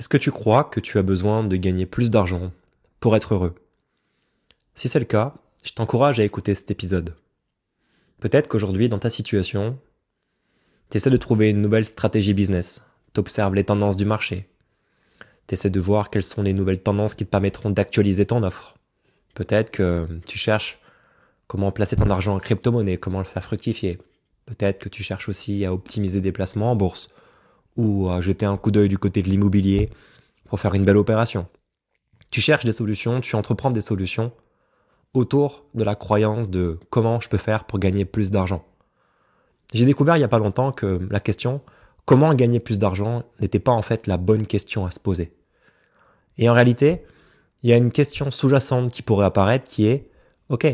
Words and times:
Est-ce 0.00 0.08
que 0.08 0.16
tu 0.16 0.30
crois 0.30 0.64
que 0.64 0.80
tu 0.80 0.96
as 0.96 1.02
besoin 1.02 1.44
de 1.44 1.56
gagner 1.56 1.84
plus 1.84 2.10
d'argent 2.10 2.52
pour 3.00 3.16
être 3.16 3.34
heureux? 3.34 3.54
Si 4.74 4.88
c'est 4.88 4.98
le 4.98 5.04
cas, 5.04 5.34
je 5.62 5.72
t'encourage 5.72 6.18
à 6.18 6.24
écouter 6.24 6.54
cet 6.54 6.70
épisode. 6.70 7.14
Peut-être 8.18 8.48
qu'aujourd'hui, 8.48 8.88
dans 8.88 8.98
ta 8.98 9.10
situation, 9.10 9.78
tu 10.88 10.96
essaies 10.96 11.10
de 11.10 11.18
trouver 11.18 11.50
une 11.50 11.60
nouvelle 11.60 11.84
stratégie 11.84 12.32
business, 12.32 12.80
t'observes 13.12 13.54
les 13.54 13.64
tendances 13.64 13.98
du 13.98 14.06
marché, 14.06 14.48
tu 15.46 15.52
essaies 15.52 15.68
de 15.68 15.80
voir 15.80 16.08
quelles 16.08 16.24
sont 16.24 16.42
les 16.42 16.54
nouvelles 16.54 16.82
tendances 16.82 17.14
qui 17.14 17.26
te 17.26 17.30
permettront 17.30 17.68
d'actualiser 17.68 18.24
ton 18.24 18.42
offre. 18.42 18.78
Peut-être 19.34 19.70
que 19.70 20.08
tu 20.26 20.38
cherches 20.38 20.78
comment 21.46 21.72
placer 21.72 21.96
ton 21.96 22.08
argent 22.08 22.36
en 22.36 22.40
crypto-monnaie, 22.40 22.96
comment 22.96 23.18
le 23.18 23.26
faire 23.26 23.44
fructifier. 23.44 23.98
Peut-être 24.46 24.78
que 24.78 24.88
tu 24.88 25.02
cherches 25.02 25.28
aussi 25.28 25.66
à 25.66 25.74
optimiser 25.74 26.22
des 26.22 26.32
placements 26.32 26.72
en 26.72 26.76
bourse 26.76 27.10
ou 27.76 28.08
à 28.08 28.20
jeter 28.20 28.46
un 28.46 28.56
coup 28.56 28.70
d'œil 28.70 28.88
du 28.88 28.98
côté 28.98 29.22
de 29.22 29.28
l'immobilier 29.28 29.90
pour 30.48 30.60
faire 30.60 30.74
une 30.74 30.84
belle 30.84 30.96
opération. 30.96 31.46
Tu 32.30 32.40
cherches 32.40 32.64
des 32.64 32.72
solutions, 32.72 33.20
tu 33.20 33.36
entreprends 33.36 33.70
des 33.70 33.80
solutions 33.80 34.32
autour 35.14 35.64
de 35.74 35.84
la 35.84 35.94
croyance 35.94 36.50
de 36.50 36.78
comment 36.90 37.20
je 37.20 37.28
peux 37.28 37.38
faire 37.38 37.64
pour 37.64 37.78
gagner 37.78 38.04
plus 38.04 38.30
d'argent. 38.30 38.64
J'ai 39.72 39.86
découvert 39.86 40.16
il 40.16 40.20
y 40.20 40.24
a 40.24 40.28
pas 40.28 40.38
longtemps 40.38 40.72
que 40.72 41.00
la 41.10 41.20
question 41.20 41.60
comment 42.04 42.34
gagner 42.34 42.60
plus 42.60 42.78
d'argent 42.78 43.22
n'était 43.40 43.60
pas 43.60 43.72
en 43.72 43.82
fait 43.82 44.06
la 44.06 44.16
bonne 44.16 44.46
question 44.46 44.84
à 44.84 44.90
se 44.90 44.98
poser. 44.98 45.32
Et 46.38 46.48
en 46.48 46.54
réalité, 46.54 47.02
il 47.62 47.70
y 47.70 47.72
a 47.72 47.76
une 47.76 47.92
question 47.92 48.30
sous-jacente 48.30 48.90
qui 48.90 49.02
pourrait 49.02 49.26
apparaître 49.26 49.66
qui 49.66 49.86
est 49.86 50.10
OK, 50.48 50.66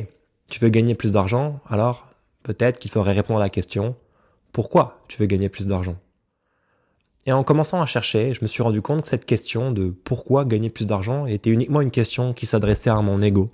tu 0.48 0.60
veux 0.60 0.68
gagner 0.68 0.94
plus 0.94 1.12
d'argent, 1.12 1.60
alors 1.68 2.14
peut-être 2.42 2.78
qu'il 2.78 2.90
faudrait 2.90 3.12
répondre 3.12 3.40
à 3.40 3.44
la 3.44 3.50
question 3.50 3.96
pourquoi 4.52 5.02
tu 5.08 5.18
veux 5.18 5.26
gagner 5.26 5.50
plus 5.50 5.66
d'argent? 5.66 5.96
Et 7.26 7.32
en 7.32 7.42
commençant 7.42 7.82
à 7.82 7.86
chercher, 7.86 8.34
je 8.34 8.42
me 8.42 8.46
suis 8.46 8.62
rendu 8.62 8.80
compte 8.80 9.02
que 9.02 9.08
cette 9.08 9.26
question 9.26 9.72
de 9.72 9.90
pourquoi 9.90 10.44
gagner 10.44 10.70
plus 10.70 10.86
d'argent 10.86 11.26
était 11.26 11.50
uniquement 11.50 11.80
une 11.80 11.90
question 11.90 12.32
qui 12.32 12.46
s'adressait 12.46 12.90
à 12.90 13.02
mon 13.02 13.20
ego. 13.20 13.50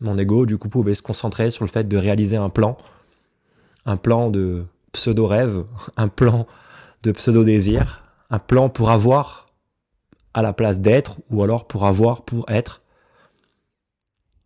Mon 0.00 0.18
ego, 0.18 0.44
du 0.44 0.58
coup, 0.58 0.68
pouvait 0.68 0.94
se 0.94 1.00
concentrer 1.00 1.50
sur 1.50 1.64
le 1.64 1.70
fait 1.70 1.88
de 1.88 1.96
réaliser 1.96 2.36
un 2.36 2.50
plan, 2.50 2.76
un 3.86 3.96
plan 3.96 4.30
de 4.30 4.66
pseudo-rêve, 4.92 5.64
un 5.96 6.08
plan 6.08 6.46
de 7.02 7.12
pseudo-désir, 7.12 8.02
un 8.28 8.38
plan 8.38 8.68
pour 8.68 8.90
avoir 8.90 9.46
à 10.34 10.42
la 10.42 10.52
place 10.52 10.80
d'être, 10.80 11.16
ou 11.30 11.42
alors 11.42 11.66
pour 11.66 11.86
avoir 11.86 12.22
pour 12.22 12.48
être, 12.50 12.82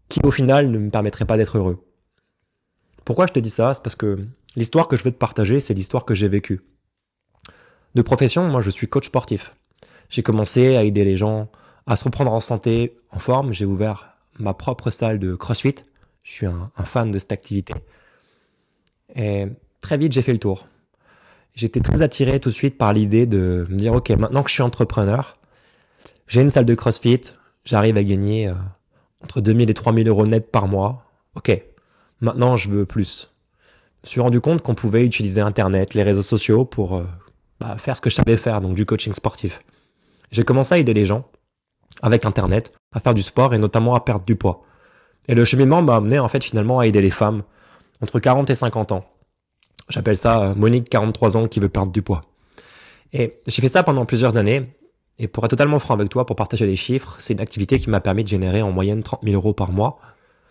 qui 0.09 0.21
au 0.23 0.31
final 0.31 0.71
ne 0.71 0.78
me 0.78 0.91
permettrait 0.91 1.25
pas 1.25 1.37
d'être 1.37 1.59
heureux. 1.59 1.84
Pourquoi 3.05 3.27
je 3.27 3.33
te 3.33 3.41
dis 3.41 3.50
ça? 3.50 3.75
C'est 3.75 3.83
parce 3.83 3.97
que 3.97 4.25
l'histoire 4.55 4.87
que 4.87 4.97
je 4.97 5.03
veux 5.03 5.11
te 5.11 5.19
partager, 5.19 5.59
c'est 5.59 5.75
l'histoire 5.75 6.05
que 6.05 6.15
j'ai 6.15 6.28
vécue. 6.28 6.62
De 7.95 8.03
profession, 8.03 8.48
moi 8.48 8.61
je 8.61 8.70
suis 8.70 8.89
coach 8.89 9.06
sportif. 9.06 9.55
J'ai 10.11 10.23
commencé 10.23 10.77
à 10.77 10.83
aider 10.83 11.05
les 11.05 11.17
gens 11.17 11.48
à 11.87 11.97
se 11.97 12.05
reprendre 12.05 12.33
en 12.33 12.41
santé, 12.41 12.95
en 13.11 13.19
forme. 13.19 13.53
J'ai 13.53 13.64
ouvert 13.64 14.17
ma 14.39 14.55
propre 14.55 14.91
salle 14.91 15.19
de 15.19 15.34
CrossFit. 15.34 15.77
Je 16.25 16.33
suis 16.33 16.47
un, 16.47 16.70
fan 16.84 17.11
de 17.11 17.19
cette 17.19 17.33
activité. 17.33 17.75
Et 19.15 19.47
très 19.81 19.98
vite, 19.98 20.12
j'ai 20.12 20.22
fait 20.22 20.33
le 20.33 20.39
tour. 20.39 20.67
J'étais 21.55 21.81
très 21.81 22.03
attiré 22.03 22.41
tout 22.41 22.48
de 22.48 22.55
suite 22.55 22.78
par 22.78 22.92
l'idée 22.92 23.27
de 23.27 23.67
me 23.70 23.77
dire, 23.77 23.92
OK, 23.92 24.11
maintenant 24.11 24.42
que 24.42 24.48
je 24.48 24.55
suis 24.55 24.62
entrepreneur, 24.62 25.39
j'ai 26.27 26.41
une 26.41 26.50
salle 26.50 26.65
de 26.65 26.75
CrossFit, 26.75 27.20
j'arrive 27.65 27.97
à 27.97 28.03
gagner 28.03 28.48
euh, 28.48 28.55
entre 29.22 29.41
2000 29.41 29.70
et 29.70 29.75
3000 29.75 30.09
euros 30.09 30.27
net 30.27 30.50
par 30.50 30.67
mois. 30.67 31.05
OK, 31.37 31.62
maintenant 32.20 32.56
je 32.56 32.70
veux 32.70 32.87
plus. 32.87 33.31
Je 34.03 34.09
me 34.09 34.11
suis 34.11 34.20
rendu 34.20 34.41
compte 34.41 34.62
qu'on 34.62 34.75
pouvait 34.75 35.05
utiliser 35.05 35.42
Internet, 35.42 35.95
les 35.95 36.03
réseaux 36.03 36.22
sociaux 36.22 36.65
pour 36.65 36.97
euh, 36.97 37.05
bah, 37.60 37.77
faire 37.78 37.97
ce 37.97 38.00
que 38.00 38.10
je 38.10 38.16
savais 38.16 38.36
faire, 38.36 38.60
donc 38.60 38.74
du 38.74 38.86
coaching 38.86 39.14
sportif. 39.14 39.60
J'ai 40.30 40.44
commencé 40.44 40.74
à 40.74 40.78
aider 40.78 40.94
les 40.94 41.06
gens 41.06 41.24
avec 42.02 42.24
Internet 42.24 42.74
à 42.92 43.00
faire 43.00 43.14
du 43.14 43.22
sport 43.22 43.55
et 43.55 43.58
notamment 43.58 43.94
à 43.94 44.00
perdre 44.00 44.24
du 44.24 44.36
poids. 44.36 44.62
Et 45.28 45.34
le 45.34 45.44
cheminement 45.44 45.82
m'a 45.82 45.97
amené 45.97 46.19
en 46.19 46.28
fait 46.28 46.42
finalement 46.42 46.80
à 46.80 46.86
aider 46.86 47.00
les 47.00 47.10
femmes 47.10 47.42
entre 48.00 48.19
40 48.20 48.50
et 48.50 48.54
50 48.54 48.93
ans. 48.93 49.04
J'appelle 49.88 50.16
ça 50.16 50.43
euh, 50.43 50.54
Monique 50.54 50.88
43 50.88 51.37
ans 51.37 51.48
qui 51.48 51.60
veut 51.60 51.69
perdre 51.69 51.93
du 51.93 52.03
poids. 52.03 52.25
Et 53.12 53.38
j'ai 53.47 53.62
fait 53.62 53.69
ça 53.69 53.82
pendant 53.82 54.04
plusieurs 54.04 54.37
années. 54.37 54.69
Et 55.19 55.28
pour 55.28 55.44
être 55.44 55.50
totalement 55.50 55.78
franc 55.78 55.94
avec 55.94 56.09
toi, 56.09 56.26
pour 56.26 56.34
partager 56.34 56.66
des 56.66 56.75
chiffres, 56.75 57.14
c'est 57.20 57.34
une 57.34 57.41
activité 57.41 57.78
qui 57.78 57.88
m'a 57.88 58.00
permis 58.00 58.25
de 58.25 58.28
générer 58.28 58.62
en 58.62 58.72
moyenne 58.72 59.03
30 59.03 59.20
000 59.22 59.34
euros 59.37 59.54
par 59.54 59.70
mois, 59.70 60.00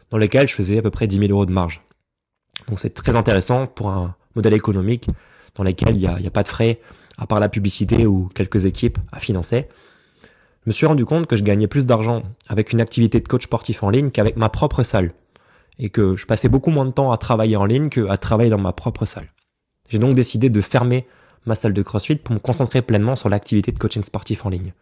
dans 0.10 0.18
lesquels 0.18 0.48
je 0.48 0.54
faisais 0.54 0.78
à 0.78 0.82
peu 0.82 0.90
près 0.90 1.06
10 1.06 1.18
000 1.18 1.32
euros 1.32 1.46
de 1.46 1.52
marge. 1.52 1.82
Donc 2.70 2.80
c'est 2.80 2.94
très 2.94 3.18
intéressant 3.18 3.68
pour 3.68 3.90
un 3.90 4.16
modèle 4.36 4.54
économique 4.54 5.10
dans 5.56 5.64
lesquels 5.64 5.96
il 5.96 6.00
n'y 6.00 6.08
a, 6.08 6.16
a 6.16 6.30
pas 6.32 6.44
de 6.44 6.48
frais, 6.48 6.80
à 7.18 7.28
part 7.28 7.40
la 7.40 7.50
publicité 7.50 8.06
ou 8.06 8.30
quelques 8.34 8.66
équipes 8.66 8.98
à 9.12 9.20
financer. 9.20 9.68
Je 10.64 10.70
me 10.70 10.72
suis 10.72 10.86
rendu 10.86 11.06
compte 11.06 11.28
que 11.28 11.36
je 11.36 11.44
gagnais 11.44 11.68
plus 11.68 11.86
d'argent 11.86 12.24
avec 12.48 12.72
une 12.72 12.82
activité 12.82 13.20
de 13.20 13.28
coach 13.28 13.44
sportif 13.44 13.84
en 13.84 13.90
ligne 13.90 14.12
qu'avec 14.12 14.38
ma 14.38 14.50
propre 14.50 14.84
salle. 14.84 15.14
Et 15.80 15.90
que 15.90 16.16
je 16.16 16.26
passais 16.28 16.50
beaucoup 16.50 16.70
moins 16.70 16.86
de 16.86 16.92
temps 16.92 17.12
à 17.12 17.18
travailler 17.18 17.56
en 17.58 17.66
ligne 17.66 17.90
qu'à 17.90 18.18
travailler 18.18 18.52
dans 18.52 18.60
ma 18.60 18.74
propre 18.74 19.06
salle. 19.06 19.28
J'ai 19.90 19.98
donc 19.98 20.14
décidé 20.14 20.50
de 20.50 20.62
fermer 20.62 21.08
ma 21.46 21.56
salle 21.56 21.74
de 21.74 21.82
CrossFit 21.82 22.16
pour 22.16 22.34
me 22.34 22.40
concentrer 22.40 22.82
pleinement 22.82 23.16
sur 23.16 23.28
l'activité 23.28 23.72
de 23.72 23.80
coaching 23.80 24.04
sportif 24.04 24.46
en 24.46 24.50
ligne. 24.50 24.74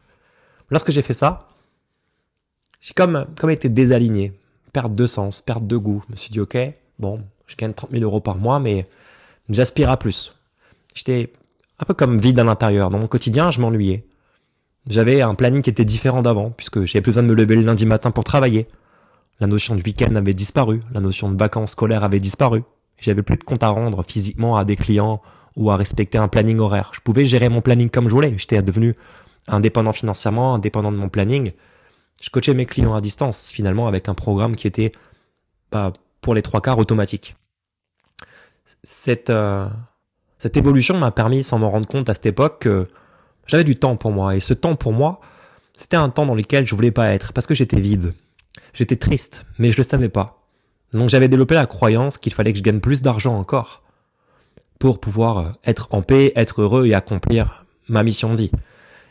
Lorsque 0.69 0.91
j'ai 0.91 1.01
fait 1.01 1.13
ça, 1.13 1.49
j'ai 2.81 2.93
comme, 2.93 3.25
comme 3.39 3.49
été 3.49 3.69
désaligné. 3.69 4.33
Perte 4.73 4.93
de 4.93 5.07
sens, 5.07 5.41
perte 5.41 5.65
de 5.65 5.77
goût. 5.77 6.03
Je 6.07 6.11
me 6.13 6.17
suis 6.17 6.31
dit, 6.31 6.39
ok, 6.39 6.57
bon, 6.99 7.23
je 7.47 7.55
gagne 7.55 7.73
30 7.73 7.91
000 7.91 8.03
euros 8.03 8.21
par 8.21 8.37
mois, 8.37 8.59
mais 8.59 8.85
j'aspire 9.49 9.89
à 9.89 9.97
plus. 9.97 10.35
J'étais 10.93 11.31
un 11.79 11.85
peu 11.85 11.93
comme 11.93 12.19
vide 12.19 12.39
à 12.39 12.43
l'intérieur. 12.43 12.89
Dans 12.89 12.99
mon 12.99 13.07
quotidien, 13.07 13.51
je 13.51 13.59
m'ennuyais. 13.59 14.05
J'avais 14.87 15.21
un 15.21 15.35
planning 15.35 15.61
qui 15.61 15.69
était 15.69 15.85
différent 15.85 16.21
d'avant, 16.21 16.51
puisque 16.51 16.85
j'avais 16.85 17.01
plus 17.01 17.11
besoin 17.11 17.23
de 17.23 17.27
me 17.27 17.35
lever 17.35 17.55
le 17.55 17.61
lundi 17.61 17.85
matin 17.85 18.11
pour 18.11 18.23
travailler. 18.23 18.67
La 19.39 19.47
notion 19.47 19.75
de 19.75 19.81
week-end 19.81 20.15
avait 20.15 20.33
disparu, 20.33 20.81
la 20.93 20.99
notion 20.99 21.31
de 21.31 21.37
vacances 21.37 21.71
scolaires 21.71 22.03
avait 22.03 22.19
disparu. 22.19 22.63
J'avais 22.99 23.23
plus 23.23 23.37
de 23.37 23.43
compte 23.43 23.63
à 23.63 23.69
rendre 23.69 24.03
physiquement 24.03 24.57
à 24.57 24.65
des 24.65 24.75
clients 24.75 25.21
ou 25.55 25.71
à 25.71 25.75
respecter 25.75 26.17
un 26.17 26.27
planning 26.27 26.59
horaire. 26.59 26.91
Je 26.93 26.99
pouvais 26.99 27.25
gérer 27.25 27.49
mon 27.49 27.61
planning 27.61 27.89
comme 27.89 28.07
je 28.07 28.13
voulais. 28.13 28.35
J'étais 28.37 28.61
devenu 28.61 28.95
indépendant 29.47 29.93
financièrement, 29.93 30.53
indépendant 30.53 30.91
de 30.91 30.97
mon 30.97 31.09
planning. 31.09 31.51
Je 32.21 32.29
coachais 32.29 32.53
mes 32.53 32.67
clients 32.67 32.93
à 32.93 33.01
distance, 33.01 33.49
finalement, 33.49 33.87
avec 33.87 34.07
un 34.09 34.13
programme 34.13 34.55
qui 34.55 34.67
était, 34.67 34.91
bah, 35.71 35.91
pour 36.21 36.35
les 36.35 36.43
trois 36.43 36.61
quarts 36.61 36.77
automatique. 36.77 37.35
Cette, 38.83 39.31
euh, 39.31 39.67
cette 40.41 40.57
évolution 40.57 40.97
m'a 40.97 41.11
permis, 41.11 41.43
sans 41.43 41.59
m'en 41.59 41.69
rendre 41.69 41.87
compte 41.87 42.09
à 42.09 42.15
cette 42.15 42.25
époque, 42.25 42.61
que 42.61 42.87
j'avais 43.45 43.63
du 43.63 43.75
temps 43.75 43.95
pour 43.95 44.09
moi. 44.09 44.35
Et 44.35 44.39
ce 44.39 44.55
temps 44.55 44.73
pour 44.73 44.91
moi, 44.91 45.21
c'était 45.75 45.97
un 45.97 46.09
temps 46.09 46.25
dans 46.25 46.33
lequel 46.33 46.65
je 46.65 46.73
voulais 46.73 46.89
pas 46.89 47.13
être, 47.13 47.31
parce 47.31 47.45
que 47.45 47.53
j'étais 47.53 47.79
vide. 47.79 48.15
J'étais 48.73 48.95
triste, 48.95 49.45
mais 49.59 49.69
je 49.69 49.77
le 49.77 49.83
savais 49.83 50.09
pas. 50.09 50.41
Donc 50.93 51.09
j'avais 51.09 51.27
développé 51.27 51.53
la 51.53 51.67
croyance 51.67 52.17
qu'il 52.17 52.33
fallait 52.33 52.53
que 52.53 52.57
je 52.57 52.63
gagne 52.63 52.79
plus 52.79 53.03
d'argent 53.03 53.37
encore 53.37 53.83
pour 54.79 54.99
pouvoir 54.99 55.37
euh, 55.37 55.49
être 55.63 55.89
en 55.91 56.01
paix, 56.01 56.31
être 56.35 56.63
heureux 56.63 56.87
et 56.87 56.95
accomplir 56.95 57.67
ma 57.87 58.01
mission 58.01 58.31
de 58.31 58.37
vie. 58.37 58.51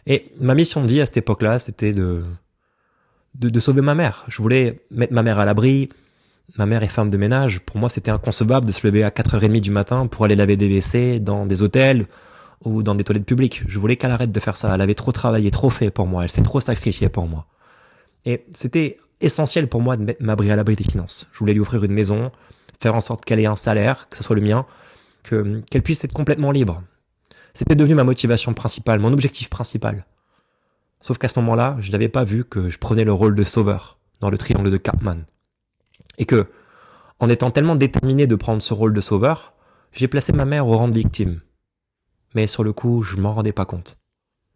Et 0.08 0.32
ma 0.40 0.56
mission 0.56 0.82
de 0.82 0.88
vie 0.88 1.00
à 1.00 1.06
cette 1.06 1.18
époque-là, 1.18 1.60
c'était 1.60 1.92
de, 1.92 2.24
de, 3.36 3.50
de 3.50 3.60
sauver 3.60 3.82
ma 3.82 3.94
mère. 3.94 4.24
Je 4.26 4.42
voulais 4.42 4.80
mettre 4.90 5.12
ma 5.12 5.22
mère 5.22 5.38
à 5.38 5.44
l'abri, 5.44 5.90
Ma 6.56 6.66
mère 6.66 6.82
est 6.82 6.88
femme 6.88 7.10
de 7.10 7.16
ménage. 7.16 7.60
Pour 7.60 7.76
moi, 7.76 7.88
c'était 7.88 8.10
inconcevable 8.10 8.66
de 8.66 8.72
se 8.72 8.86
lever 8.86 9.04
à 9.04 9.10
4h30 9.10 9.60
du 9.60 9.70
matin 9.70 10.06
pour 10.06 10.24
aller 10.24 10.36
laver 10.36 10.56
des 10.56 10.68
WC 10.68 11.20
dans 11.20 11.46
des 11.46 11.62
hôtels 11.62 12.06
ou 12.64 12.82
dans 12.82 12.94
des 12.94 13.04
toilettes 13.04 13.26
publiques. 13.26 13.62
Je 13.66 13.78
voulais 13.78 13.96
qu'elle 13.96 14.10
arrête 14.10 14.32
de 14.32 14.40
faire 14.40 14.56
ça. 14.56 14.74
Elle 14.74 14.80
avait 14.80 14.94
trop 14.94 15.12
travaillé, 15.12 15.50
trop 15.50 15.70
fait 15.70 15.90
pour 15.90 16.06
moi. 16.06 16.24
Elle 16.24 16.30
s'est 16.30 16.42
trop 16.42 16.60
sacrifiée 16.60 17.08
pour 17.08 17.26
moi. 17.26 17.46
Et 18.24 18.44
c'était 18.52 18.98
essentiel 19.20 19.68
pour 19.68 19.80
moi 19.80 19.96
de 19.96 20.04
mettre 20.04 20.22
ma 20.22 20.32
à 20.32 20.56
l'abri 20.56 20.76
des 20.76 20.84
finances. 20.84 21.28
Je 21.32 21.38
voulais 21.38 21.52
lui 21.52 21.60
offrir 21.60 21.82
une 21.84 21.92
maison, 21.92 22.30
faire 22.80 22.94
en 22.94 23.00
sorte 23.00 23.24
qu'elle 23.24 23.40
ait 23.40 23.46
un 23.46 23.56
salaire, 23.56 24.08
que 24.08 24.16
ce 24.16 24.22
soit 24.22 24.36
le 24.36 24.42
mien, 24.42 24.66
que 25.22 25.60
qu'elle 25.70 25.82
puisse 25.82 26.04
être 26.04 26.12
complètement 26.12 26.50
libre. 26.50 26.82
C'était 27.54 27.74
devenu 27.74 27.94
ma 27.94 28.04
motivation 28.04 28.54
principale, 28.54 29.00
mon 29.00 29.12
objectif 29.12 29.48
principal. 29.50 30.06
Sauf 31.00 31.18
qu'à 31.18 31.28
ce 31.28 31.38
moment-là, 31.40 31.76
je 31.80 31.90
n'avais 31.92 32.08
pas 32.08 32.24
vu 32.24 32.44
que 32.44 32.68
je 32.68 32.78
prenais 32.78 33.04
le 33.04 33.12
rôle 33.12 33.34
de 33.34 33.44
sauveur 33.44 33.98
dans 34.20 34.30
le 34.30 34.38
triangle 34.38 34.70
de 34.70 34.76
Cartman. 34.76 35.24
Et 36.20 36.26
que, 36.26 36.46
en 37.18 37.30
étant 37.30 37.50
tellement 37.50 37.76
déterminé 37.76 38.26
de 38.26 38.36
prendre 38.36 38.62
ce 38.62 38.74
rôle 38.74 38.92
de 38.92 39.00
sauveur, 39.00 39.54
j'ai 39.92 40.06
placé 40.06 40.32
ma 40.32 40.44
mère 40.44 40.68
au 40.68 40.76
rang 40.76 40.86
de 40.86 40.98
victime. 40.98 41.40
Mais 42.34 42.46
sur 42.46 42.62
le 42.62 42.74
coup, 42.74 43.02
je 43.02 43.16
m'en 43.16 43.34
rendais 43.34 43.54
pas 43.54 43.64
compte. 43.64 43.98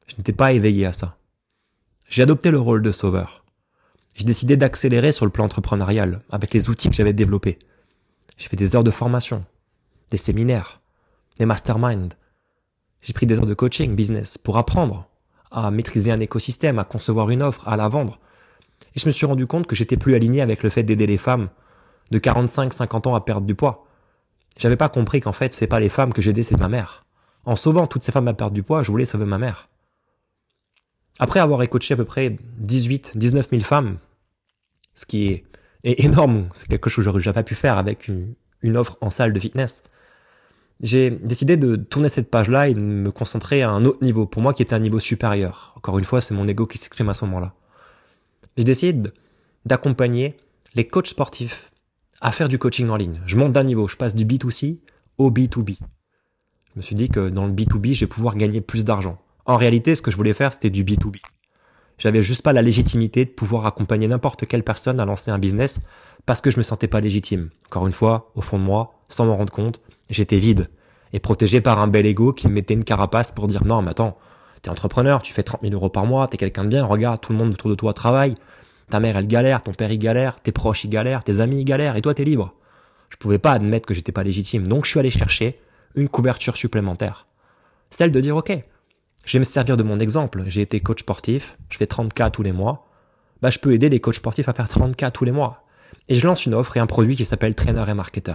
Je 0.06 0.14
n'étais 0.16 0.34
pas 0.34 0.52
éveillé 0.52 0.84
à 0.84 0.93
ça. 0.93 1.16
J'ai 2.06 2.22
adopté 2.22 2.50
le 2.50 2.61
rôle 2.61 2.82
de 2.82 2.93
sauveur. 2.93 3.44
J'ai 4.14 4.25
décidé 4.25 4.58
d'accélérer 4.58 5.11
sur 5.11 5.25
le 5.25 5.32
plan 5.32 5.46
entrepreneurial 5.46 6.22
avec 6.31 6.52
les 6.52 6.69
outils 6.69 6.90
que 6.90 6.94
j'avais 6.94 7.14
développés. 7.14 7.58
J'ai 8.37 8.49
fait 8.49 8.56
des 8.56 8.76
heures 8.76 8.84
de 8.84 8.90
formation, 8.90 9.44
des 10.10 10.19
séminaires, 10.19 10.82
des 11.38 11.46
masterminds. 11.46 12.14
J'ai 13.00 13.14
pris 13.14 13.26
des 13.26 13.38
heures 13.38 13.46
de 13.46 13.55
coaching 13.55 13.96
business 13.96 14.37
pour 14.37 14.58
apprendre 14.58 15.08
à 15.50 15.70
maîtriser 15.70 16.12
un 16.12 16.20
écosystème, 16.20 16.78
à 16.78 16.84
concevoir 16.84 17.31
une 17.31 17.43
offre, 17.43 17.67
à 17.67 17.76
la 17.76 17.88
vendre, 17.88 18.20
et 18.94 19.00
je 19.00 19.06
me 19.06 19.12
suis 19.12 19.26
rendu 19.26 19.46
compte 19.46 19.66
que 19.66 19.76
j'étais 19.76 19.96
plus 19.96 20.14
aligné 20.14 20.40
avec 20.40 20.62
le 20.62 20.70
fait 20.70 20.82
d'aider 20.82 21.06
les 21.06 21.19
femmes 21.19 21.48
de 22.10 22.19
45-50 22.19 23.08
ans 23.08 23.14
à 23.14 23.20
perdre 23.20 23.46
du 23.46 23.54
poids. 23.54 23.86
J'avais 24.58 24.76
pas 24.76 24.88
compris 24.88 25.20
qu'en 25.20 25.32
fait, 25.32 25.52
c'est 25.52 25.66
pas 25.66 25.81
les 25.81 25.88
femmes 25.88 26.12
que 26.12 26.22
j'aidais, 26.22 26.42
c'est 26.42 26.58
ma 26.58 26.69
mère. 26.69 27.04
En 27.44 27.56
sauvant 27.56 27.86
toutes 27.86 28.02
ces 28.02 28.12
femmes 28.12 28.28
à 28.28 28.34
perdre 28.34 28.54
du 28.54 28.62
poids, 28.62 28.82
je 28.82 28.90
voulais 28.90 29.06
sauver 29.06 29.26
ma 29.26 29.38
mère. 29.38 29.69
Après 31.19 31.40
avoir 31.40 31.66
coaché 31.69 31.94
à 31.94 31.96
peu 31.96 32.04
près 32.04 32.36
18, 32.58 33.16
19 33.16 33.48
000 33.50 33.62
femmes, 33.62 33.98
ce 34.94 35.06
qui 35.06 35.28
est, 35.28 35.44
énorme, 35.84 36.48
c'est 36.54 36.69
quelque 36.69 36.88
chose 36.88 37.04
que 37.04 37.10
j'aurais 37.10 37.20
jamais 37.20 37.42
pu 37.42 37.54
faire 37.54 37.76
avec 37.76 38.08
une, 38.08 38.34
une 38.62 38.76
offre 38.76 38.96
en 39.00 39.10
salle 39.10 39.32
de 39.32 39.40
fitness. 39.40 39.84
J'ai 40.81 41.10
décidé 41.10 41.56
de 41.56 41.76
tourner 41.76 42.08
cette 42.08 42.31
page-là 42.31 42.69
et 42.69 42.75
de 42.75 42.81
me 42.81 43.10
concentrer 43.10 43.62
à 43.62 43.70
un 43.70 43.84
autre 43.84 44.02
niveau, 44.02 44.26
pour 44.26 44.42
moi 44.42 44.54
qui 44.54 44.62
était 44.62 44.75
un 44.75 44.81
niveau 44.81 44.98
supérieur. 44.98 45.72
Encore 45.76 45.98
une 45.98 46.04
fois, 46.04 46.20
c'est 46.20 46.34
mon 46.34 46.48
ego 46.48 46.66
qui 46.66 46.78
s'exprime 46.78 47.08
à 47.10 47.14
ce 47.14 47.25
moment-là. 47.26 47.54
J'ai 48.56 48.65
décidé 48.65 49.11
d'accompagner 49.65 50.37
les 50.75 50.87
coachs 50.87 51.09
sportifs 51.09 51.73
à 52.21 52.33
faire 52.33 52.49
du 52.49 52.59
coaching 52.59 52.89
en 52.89 52.97
ligne. 52.97 53.21
Je 53.27 53.37
monte 53.37 53.53
d'un 53.53 53.65
niveau, 53.65 53.89
je 53.89 53.97
passe 53.97 54.15
du 54.15 54.25
B2C 54.25 54.79
au 55.19 55.31
B2B. 55.31 55.79
Je 55.79 56.79
me 56.79 56.83
suis 56.83 56.95
dit 56.95 57.09
que 57.09 57.29
dans 57.29 57.47
le 57.47 57.53
B2B, 57.53 57.95
je 57.95 58.01
vais 58.01 58.06
pouvoir 58.06 58.37
gagner 58.37 58.61
plus 58.61 58.85
d'argent. 58.85 59.19
En 59.47 59.56
réalité, 59.56 59.95
ce 59.95 60.03
que 60.03 60.11
je 60.11 60.17
voulais 60.17 60.35
faire, 60.35 60.53
c'était 60.53 60.71
du 60.71 60.85
B2B. 60.85 61.21
J'avais 61.99 62.23
juste 62.23 62.43
pas 62.43 62.53
la 62.53 62.62
légitimité 62.62 63.25
de 63.25 63.31
pouvoir 63.31 63.67
accompagner 63.67 64.09
n'importe 64.09 64.47
quelle 64.47 64.65
personne 64.65 65.01
à 65.01 65.05
lancer 65.05 65.31
un 65.31 65.39
business 65.39 65.85
parce 66.27 66.41
que 66.41 66.51
je 66.51 66.59
me 66.59 66.62
sentais 66.62 66.89
pas 66.89 67.01
légitime. 67.01 67.51
Encore 67.67 67.87
une 67.87 67.93
fois, 67.93 68.33
au 68.35 68.41
fond 68.41 68.59
de 68.59 68.65
moi, 68.65 68.95
sans 69.09 69.27
m'en 69.27 69.37
rendre 69.37 69.53
compte, 69.53 69.81
j'étais 70.11 70.39
vide 70.39 70.69
et 71.12 71.21
protégé 71.21 71.61
par 71.61 71.81
un 71.81 71.87
bel 71.87 72.06
ego 72.06 72.33
qui 72.33 72.49
me 72.49 72.55
mettait 72.55 72.75
une 72.75 72.85
carapace 72.85 73.31
pour 73.31 73.47
dire 73.47 73.65
non, 73.65 73.83
mais 73.83 73.91
attends, 73.91 74.17
t'es 74.64 74.70
entrepreneur, 74.70 75.22
tu 75.22 75.34
fais 75.34 75.43
30 75.43 75.61
000 75.61 75.75
euros 75.75 75.90
par 75.90 76.06
mois, 76.06 76.26
t'es 76.26 76.38
quelqu'un 76.38 76.64
de 76.64 76.70
bien, 76.70 76.84
regarde, 76.87 77.20
tout 77.20 77.32
le 77.32 77.38
monde 77.38 77.52
autour 77.52 77.69
de 77.69 77.75
toi 77.75 77.93
travaille, 77.93 78.34
ta 78.88 78.99
mère 78.99 79.16
elle 79.19 79.26
galère, 79.26 79.62
ton 79.62 79.75
père 79.75 79.93
il 79.93 79.99
galère, 79.99 80.40
tes 80.40 80.52
proches 80.52 80.84
ils 80.84 80.88
galèrent, 80.88 81.22
tes 81.22 81.40
amis 81.40 81.61
ils 81.61 81.64
galèrent 81.64 81.96
et 81.96 82.02
toi 82.02 82.14
t'es 82.14 82.25
libre. 82.25 82.55
Je 83.11 83.16
pouvais 83.19 83.38
pas 83.38 83.52
admettre 83.52 83.87
que 83.87 83.93
j'étais 83.93 84.11
pas 84.11 84.25
légitime, 84.25 84.66
donc 84.66 84.87
je 84.87 84.90
suis 84.90 84.99
allé 84.99 85.11
chercher 85.11 85.61
une 85.94 86.08
couverture 86.08 86.56
supplémentaire. 86.56 87.26
Celle 87.90 88.11
de 88.11 88.20
dire 88.20 88.37
ok, 88.37 88.52
je 89.26 89.32
vais 89.34 89.38
me 89.38 89.44
servir 89.44 89.76
de 89.76 89.82
mon 89.82 90.00
exemple. 90.00 90.43
J'ai 90.46 90.62
été 90.62 90.81
coach 90.81 91.00
sportif, 91.00 91.58
je 91.69 91.76
fais 91.76 91.84
30K 91.84 92.31
tous 92.31 92.43
les 92.43 92.52
mois. 92.52 92.88
Bah, 93.43 93.50
je 93.50 93.58
peux 93.58 93.72
aider 93.72 93.90
les 93.90 94.00
coachs 94.00 94.17
sportifs 94.17 94.49
à 94.49 94.55
faire 94.55 94.67
30K 94.67 95.12
tous 95.12 95.25
les 95.25 95.32
mois. 95.32 95.64
Et 96.08 96.14
je 96.14 96.26
lance 96.26 96.46
une 96.46 96.55
offre 96.55 96.76
et 96.78 96.81
un 96.81 96.87
produit 96.87 97.17
qui 97.17 97.26
s'appelle 97.26 97.55
Trainer 97.55 97.84
et 97.87 97.94
Marketer. 97.94 98.34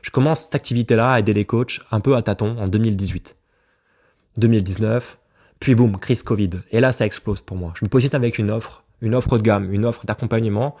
Je 0.00 0.10
commence 0.10 0.44
cette 0.44 0.54
activité-là 0.54 1.12
à 1.12 1.18
aider 1.20 1.34
les 1.34 1.44
coachs 1.44 1.80
un 1.90 2.00
peu 2.00 2.16
à 2.16 2.22
tâtons 2.22 2.56
en 2.58 2.68
2018. 2.68 3.36
2019, 4.38 5.18
puis 5.60 5.74
boum, 5.74 5.96
crise 5.96 6.22
Covid. 6.22 6.50
Et 6.70 6.80
là, 6.80 6.92
ça 6.92 7.06
explose 7.06 7.40
pour 7.40 7.56
moi. 7.56 7.72
Je 7.78 7.84
me 7.84 7.88
positionne 7.88 8.20
avec 8.20 8.38
une 8.38 8.50
offre, 8.50 8.84
une 9.00 9.14
offre 9.14 9.38
de 9.38 9.42
gamme, 9.42 9.72
une 9.72 9.84
offre 9.84 10.04
d'accompagnement. 10.06 10.76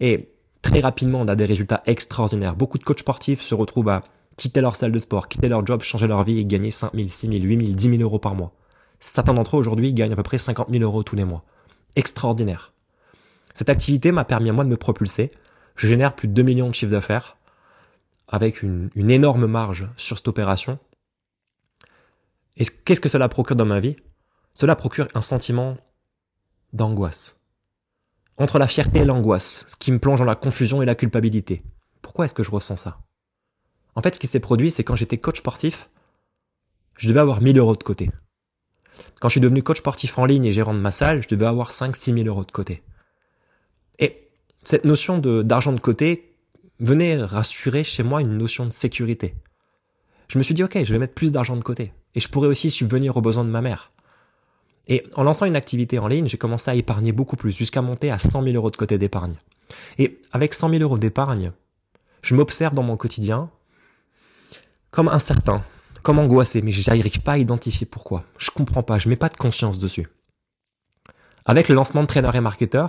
Et 0.00 0.28
très 0.62 0.80
rapidement, 0.80 1.20
on 1.20 1.28
a 1.28 1.36
des 1.36 1.44
résultats 1.44 1.82
extraordinaires. 1.86 2.54
Beaucoup 2.54 2.78
de 2.78 2.84
coachs 2.84 3.00
sportifs 3.00 3.40
se 3.40 3.54
retrouvent 3.54 3.88
à 3.88 4.02
quitter 4.36 4.60
leur 4.60 4.76
salle 4.76 4.92
de 4.92 4.98
sport, 4.98 5.28
quitter 5.28 5.48
leur 5.48 5.66
job, 5.66 5.82
changer 5.82 6.06
leur 6.06 6.24
vie 6.24 6.38
et 6.38 6.44
gagner 6.44 6.70
5 6.70 6.92
000, 6.94 7.08
6 7.08 7.28
000, 7.28 7.40
8 7.42 7.64
000, 7.64 7.72
10 7.74 7.90
000 7.90 8.02
euros 8.02 8.18
par 8.18 8.34
mois. 8.34 8.52
Certains 9.00 9.34
d'entre 9.34 9.56
eux 9.56 9.60
aujourd'hui 9.60 9.92
gagnent 9.92 10.12
à 10.12 10.16
peu 10.16 10.22
près 10.22 10.38
50 10.38 10.70
000 10.70 10.82
euros 10.82 11.02
tous 11.02 11.16
les 11.16 11.24
mois. 11.24 11.44
Extraordinaire. 11.96 12.72
Cette 13.54 13.70
activité 13.70 14.12
m'a 14.12 14.24
permis 14.24 14.50
à 14.50 14.52
moi 14.52 14.64
de 14.64 14.68
me 14.68 14.76
propulser. 14.76 15.32
Je 15.76 15.88
génère 15.88 16.14
plus 16.14 16.28
de 16.28 16.32
2 16.32 16.42
millions 16.42 16.68
de 16.68 16.74
chiffres 16.74 16.92
d'affaires 16.92 17.36
avec 18.28 18.62
une, 18.62 18.90
une 18.94 19.10
énorme 19.10 19.46
marge 19.46 19.88
sur 19.96 20.16
cette 20.16 20.28
opération. 20.28 20.78
Et 22.58 22.64
qu'est-ce 22.84 23.00
que 23.00 23.08
cela 23.08 23.28
procure 23.28 23.56
dans 23.56 23.64
ma 23.64 23.80
vie? 23.80 23.96
Cela 24.52 24.76
procure 24.76 25.08
un 25.14 25.22
sentiment 25.22 25.78
d'angoisse. 26.72 27.40
Entre 28.36 28.58
la 28.58 28.66
fierté 28.66 29.00
et 29.00 29.04
l'angoisse, 29.04 29.64
ce 29.68 29.76
qui 29.76 29.92
me 29.92 29.98
plonge 29.98 30.18
dans 30.18 30.24
la 30.24 30.34
confusion 30.34 30.82
et 30.82 30.86
la 30.86 30.94
culpabilité. 30.94 31.62
Pourquoi 32.02 32.24
est-ce 32.24 32.34
que 32.34 32.42
je 32.42 32.50
ressens 32.50 32.76
ça? 32.76 33.00
En 33.94 34.02
fait, 34.02 34.14
ce 34.14 34.20
qui 34.20 34.26
s'est 34.26 34.40
produit, 34.40 34.70
c'est 34.70 34.84
quand 34.84 34.96
j'étais 34.96 35.18
coach 35.18 35.38
sportif, 35.38 35.88
je 36.96 37.08
devais 37.08 37.20
avoir 37.20 37.40
1000 37.40 37.58
euros 37.58 37.76
de 37.76 37.82
côté. 37.82 38.10
Quand 39.20 39.28
je 39.28 39.34
suis 39.34 39.40
devenu 39.40 39.62
coach 39.62 39.78
sportif 39.78 40.18
en 40.18 40.24
ligne 40.24 40.44
et 40.44 40.52
gérant 40.52 40.74
de 40.74 40.80
ma 40.80 40.90
salle, 40.90 41.22
je 41.22 41.28
devais 41.28 41.46
avoir 41.46 41.70
5 41.70 41.96
6 41.96 42.12
000 42.12 42.26
euros 42.26 42.44
de 42.44 42.50
côté. 42.50 42.82
Et 43.98 44.30
cette 44.64 44.84
notion 44.84 45.18
d'argent 45.18 45.72
de 45.72 45.80
côté 45.80 46.36
venait 46.80 47.16
rassurer 47.22 47.84
chez 47.84 48.02
moi 48.02 48.20
une 48.20 48.36
notion 48.36 48.66
de 48.66 48.72
sécurité. 48.72 49.34
Je 50.28 50.38
me 50.38 50.42
suis 50.42 50.54
dit, 50.54 50.62
ok, 50.62 50.82
je 50.82 50.92
vais 50.92 50.98
mettre 50.98 51.14
plus 51.14 51.32
d'argent 51.32 51.56
de 51.56 51.62
côté. 51.62 51.92
Et 52.14 52.20
je 52.20 52.28
pourrais 52.28 52.48
aussi 52.48 52.70
subvenir 52.70 53.16
aux 53.16 53.20
besoins 53.20 53.44
de 53.44 53.50
ma 53.50 53.60
mère. 53.60 53.92
Et 54.88 55.04
en 55.16 55.22
lançant 55.22 55.46
une 55.46 55.56
activité 55.56 55.98
en 55.98 56.08
ligne, 56.08 56.28
j'ai 56.28 56.38
commencé 56.38 56.70
à 56.70 56.74
épargner 56.74 57.12
beaucoup 57.12 57.36
plus, 57.36 57.52
jusqu'à 57.52 57.82
monter 57.82 58.10
à 58.10 58.18
100 58.18 58.42
000 58.42 58.56
euros 58.56 58.70
de 58.70 58.76
côté 58.76 58.96
d'épargne. 58.96 59.36
Et 59.98 60.20
avec 60.32 60.54
100 60.54 60.70
000 60.70 60.82
euros 60.82 60.98
d'épargne, 60.98 61.52
je 62.22 62.34
m'observe 62.34 62.74
dans 62.74 62.82
mon 62.82 62.96
quotidien 62.96 63.50
comme 64.90 65.08
incertain, 65.08 65.62
comme 66.02 66.18
angoissé, 66.18 66.62
mais 66.62 66.72
j'arrive 66.72 67.20
pas 67.20 67.32
à 67.32 67.38
identifier 67.38 67.86
pourquoi. 67.86 68.24
Je 68.38 68.50
comprends 68.50 68.82
pas, 68.82 68.98
je 68.98 69.10
mets 69.10 69.16
pas 69.16 69.28
de 69.28 69.36
conscience 69.36 69.78
dessus. 69.78 70.08
Avec 71.44 71.68
le 71.68 71.74
lancement 71.74 72.02
de 72.02 72.06
Trainer 72.06 72.30
et 72.34 72.40
Marketer, 72.40 72.86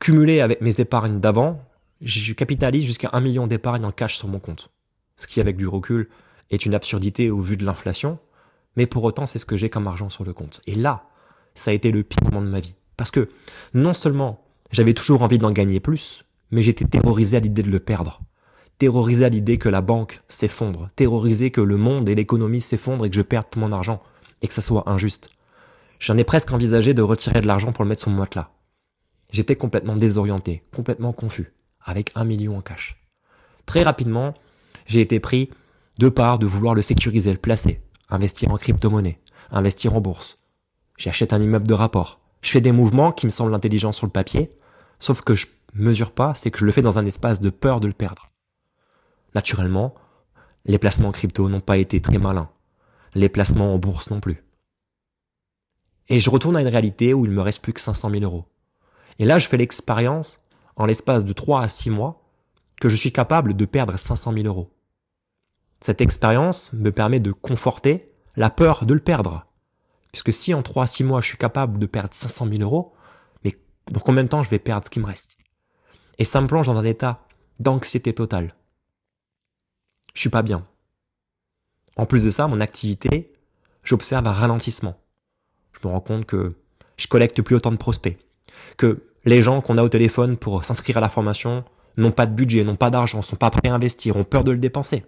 cumulé 0.00 0.40
avec 0.40 0.60
mes 0.60 0.80
épargnes 0.80 1.20
d'avant, 1.20 1.64
je 2.00 2.32
capitalise 2.32 2.84
jusqu'à 2.84 3.10
un 3.12 3.20
million 3.20 3.46
d'épargne 3.46 3.84
en 3.84 3.92
cash 3.92 4.16
sur 4.16 4.28
mon 4.28 4.40
compte. 4.40 4.70
Ce 5.16 5.26
qui, 5.26 5.40
avec 5.40 5.56
du 5.56 5.66
recul, 5.66 6.08
est 6.50 6.66
une 6.66 6.74
absurdité 6.74 7.30
au 7.30 7.40
vu 7.40 7.56
de 7.56 7.64
l'inflation, 7.64 8.18
mais 8.76 8.86
pour 8.86 9.04
autant, 9.04 9.26
c'est 9.26 9.38
ce 9.38 9.46
que 9.46 9.56
j'ai 9.56 9.70
comme 9.70 9.86
argent 9.86 10.10
sur 10.10 10.24
le 10.24 10.32
compte. 10.32 10.60
Et 10.66 10.74
là, 10.74 11.04
ça 11.54 11.70
a 11.70 11.74
été 11.74 11.90
le 11.90 12.02
pire 12.02 12.22
moment 12.24 12.42
de 12.42 12.50
ma 12.50 12.60
vie. 12.60 12.74
Parce 12.96 13.10
que, 13.10 13.28
non 13.74 13.94
seulement 13.94 14.42
j'avais 14.72 14.94
toujours 14.94 15.22
envie 15.22 15.38
d'en 15.38 15.52
gagner 15.52 15.80
plus, 15.80 16.24
mais 16.50 16.62
j'étais 16.62 16.84
terrorisé 16.84 17.36
à 17.36 17.40
l'idée 17.40 17.62
de 17.62 17.70
le 17.70 17.80
perdre 17.80 18.20
terrorisé 18.78 19.24
à 19.24 19.28
l'idée 19.28 19.58
que 19.58 19.68
la 19.68 19.80
banque 19.80 20.20
s'effondre, 20.28 20.88
terrorisé 20.96 21.50
que 21.50 21.60
le 21.60 21.76
monde 21.76 22.08
et 22.08 22.14
l'économie 22.14 22.60
s'effondrent 22.60 23.06
et 23.06 23.10
que 23.10 23.16
je 23.16 23.22
perde 23.22 23.46
mon 23.56 23.72
argent, 23.72 24.02
et 24.42 24.48
que 24.48 24.54
ça 24.54 24.62
soit 24.62 24.88
injuste. 24.88 25.30
J'en 25.98 26.18
ai 26.18 26.24
presque 26.24 26.52
envisagé 26.52 26.92
de 26.92 27.02
retirer 27.02 27.40
de 27.40 27.46
l'argent 27.46 27.72
pour 27.72 27.84
le 27.84 27.88
mettre 27.88 28.02
sur 28.02 28.10
mon 28.10 28.18
matelas. 28.18 28.50
J'étais 29.32 29.56
complètement 29.56 29.96
désorienté, 29.96 30.62
complètement 30.74 31.12
confus, 31.12 31.52
avec 31.82 32.12
un 32.14 32.24
million 32.24 32.58
en 32.58 32.60
cash. 32.60 33.02
Très 33.64 33.82
rapidement, 33.82 34.34
j'ai 34.86 35.00
été 35.00 35.20
pris 35.20 35.50
de 35.98 36.08
part 36.08 36.38
de 36.38 36.46
vouloir 36.46 36.74
le 36.74 36.82
sécuriser, 36.82 37.32
le 37.32 37.38
placer, 37.38 37.80
investir 38.10 38.50
en 38.50 38.58
crypto-monnaie, 38.58 39.20
investir 39.50 39.94
en 39.94 40.00
bourse. 40.00 40.46
J'achète 40.98 41.32
un 41.32 41.40
immeuble 41.40 41.66
de 41.66 41.74
rapport. 41.74 42.20
Je 42.42 42.50
fais 42.50 42.60
des 42.60 42.72
mouvements 42.72 43.12
qui 43.12 43.26
me 43.26 43.30
semblent 43.30 43.54
intelligents 43.54 43.92
sur 43.92 44.06
le 44.06 44.12
papier, 44.12 44.50
sauf 44.98 45.22
que 45.22 45.34
je 45.34 45.46
mesure 45.74 46.10
pas, 46.12 46.34
c'est 46.34 46.50
que 46.50 46.58
je 46.58 46.64
le 46.64 46.72
fais 46.72 46.82
dans 46.82 46.98
un 46.98 47.06
espace 47.06 47.40
de 47.40 47.50
peur 47.50 47.80
de 47.80 47.86
le 47.86 47.92
perdre. 47.92 48.30
Naturellement, 49.34 49.94
les 50.64 50.78
placements 50.78 51.12
crypto 51.12 51.48
n'ont 51.48 51.60
pas 51.60 51.76
été 51.76 52.00
très 52.00 52.18
malins. 52.18 52.50
Les 53.14 53.28
placements 53.28 53.72
en 53.72 53.78
bourse 53.78 54.10
non 54.10 54.20
plus. 54.20 54.42
Et 56.08 56.20
je 56.20 56.30
retourne 56.30 56.56
à 56.56 56.60
une 56.60 56.68
réalité 56.68 57.14
où 57.14 57.24
il 57.24 57.30
me 57.30 57.40
reste 57.40 57.62
plus 57.62 57.72
que 57.72 57.80
500 57.80 58.10
000 58.10 58.22
euros. 58.22 58.44
Et 59.18 59.24
là, 59.24 59.38
je 59.38 59.48
fais 59.48 59.56
l'expérience, 59.56 60.44
en 60.76 60.86
l'espace 60.86 61.24
de 61.24 61.32
3 61.32 61.62
à 61.62 61.68
6 61.68 61.90
mois, 61.90 62.22
que 62.80 62.88
je 62.88 62.96
suis 62.96 63.12
capable 63.12 63.54
de 63.54 63.64
perdre 63.64 63.96
500 63.96 64.32
000 64.32 64.46
euros. 64.46 64.75
Cette 65.80 66.00
expérience 66.00 66.72
me 66.72 66.90
permet 66.90 67.20
de 67.20 67.32
conforter 67.32 68.12
la 68.36 68.50
peur 68.50 68.86
de 68.86 68.94
le 68.94 69.00
perdre. 69.00 69.46
Puisque 70.12 70.32
si 70.32 70.54
en 70.54 70.62
3 70.62 70.84
à 70.84 70.86
6 70.86 71.04
mois, 71.04 71.20
je 71.20 71.28
suis 71.28 71.38
capable 71.38 71.78
de 71.78 71.86
perdre 71.86 72.12
500 72.12 72.48
000 72.48 72.62
euros, 72.62 72.94
mais 73.44 73.56
dans 73.90 74.00
combien 74.00 74.24
de 74.24 74.28
temps 74.28 74.42
je 74.42 74.50
vais 74.50 74.58
perdre 74.58 74.86
ce 74.86 74.90
qui 74.90 75.00
me 75.00 75.06
reste? 75.06 75.36
Et 76.18 76.24
ça 76.24 76.40
me 76.40 76.46
plonge 76.46 76.66
dans 76.66 76.78
un 76.78 76.84
état 76.84 77.20
d'anxiété 77.60 78.14
totale 78.14 78.54
je 80.16 80.22
suis 80.22 80.30
pas 80.30 80.42
bien. 80.42 80.66
En 81.96 82.06
plus 82.06 82.24
de 82.24 82.30
ça, 82.30 82.48
mon 82.48 82.60
activité, 82.60 83.32
j'observe 83.84 84.26
un 84.26 84.32
ralentissement. 84.32 84.98
Je 85.72 85.86
me 85.86 85.92
rends 85.92 86.00
compte 86.00 86.24
que 86.24 86.54
je 86.96 87.06
collecte 87.06 87.42
plus 87.42 87.56
autant 87.56 87.70
de 87.70 87.76
prospects, 87.76 88.18
que 88.78 89.02
les 89.24 89.42
gens 89.42 89.60
qu'on 89.60 89.78
a 89.78 89.82
au 89.82 89.88
téléphone 89.88 90.36
pour 90.36 90.64
s'inscrire 90.64 90.96
à 90.96 91.00
la 91.00 91.08
formation 91.08 91.64
n'ont 91.98 92.10
pas 92.10 92.26
de 92.26 92.34
budget, 92.34 92.64
n'ont 92.64 92.76
pas 92.76 92.90
d'argent, 92.90 93.22
sont 93.22 93.36
pas 93.36 93.50
prêts 93.50 93.68
à 93.68 93.74
investir, 93.74 94.16
ont 94.16 94.24
peur 94.24 94.42
de 94.42 94.52
le 94.52 94.58
dépenser. 94.58 95.04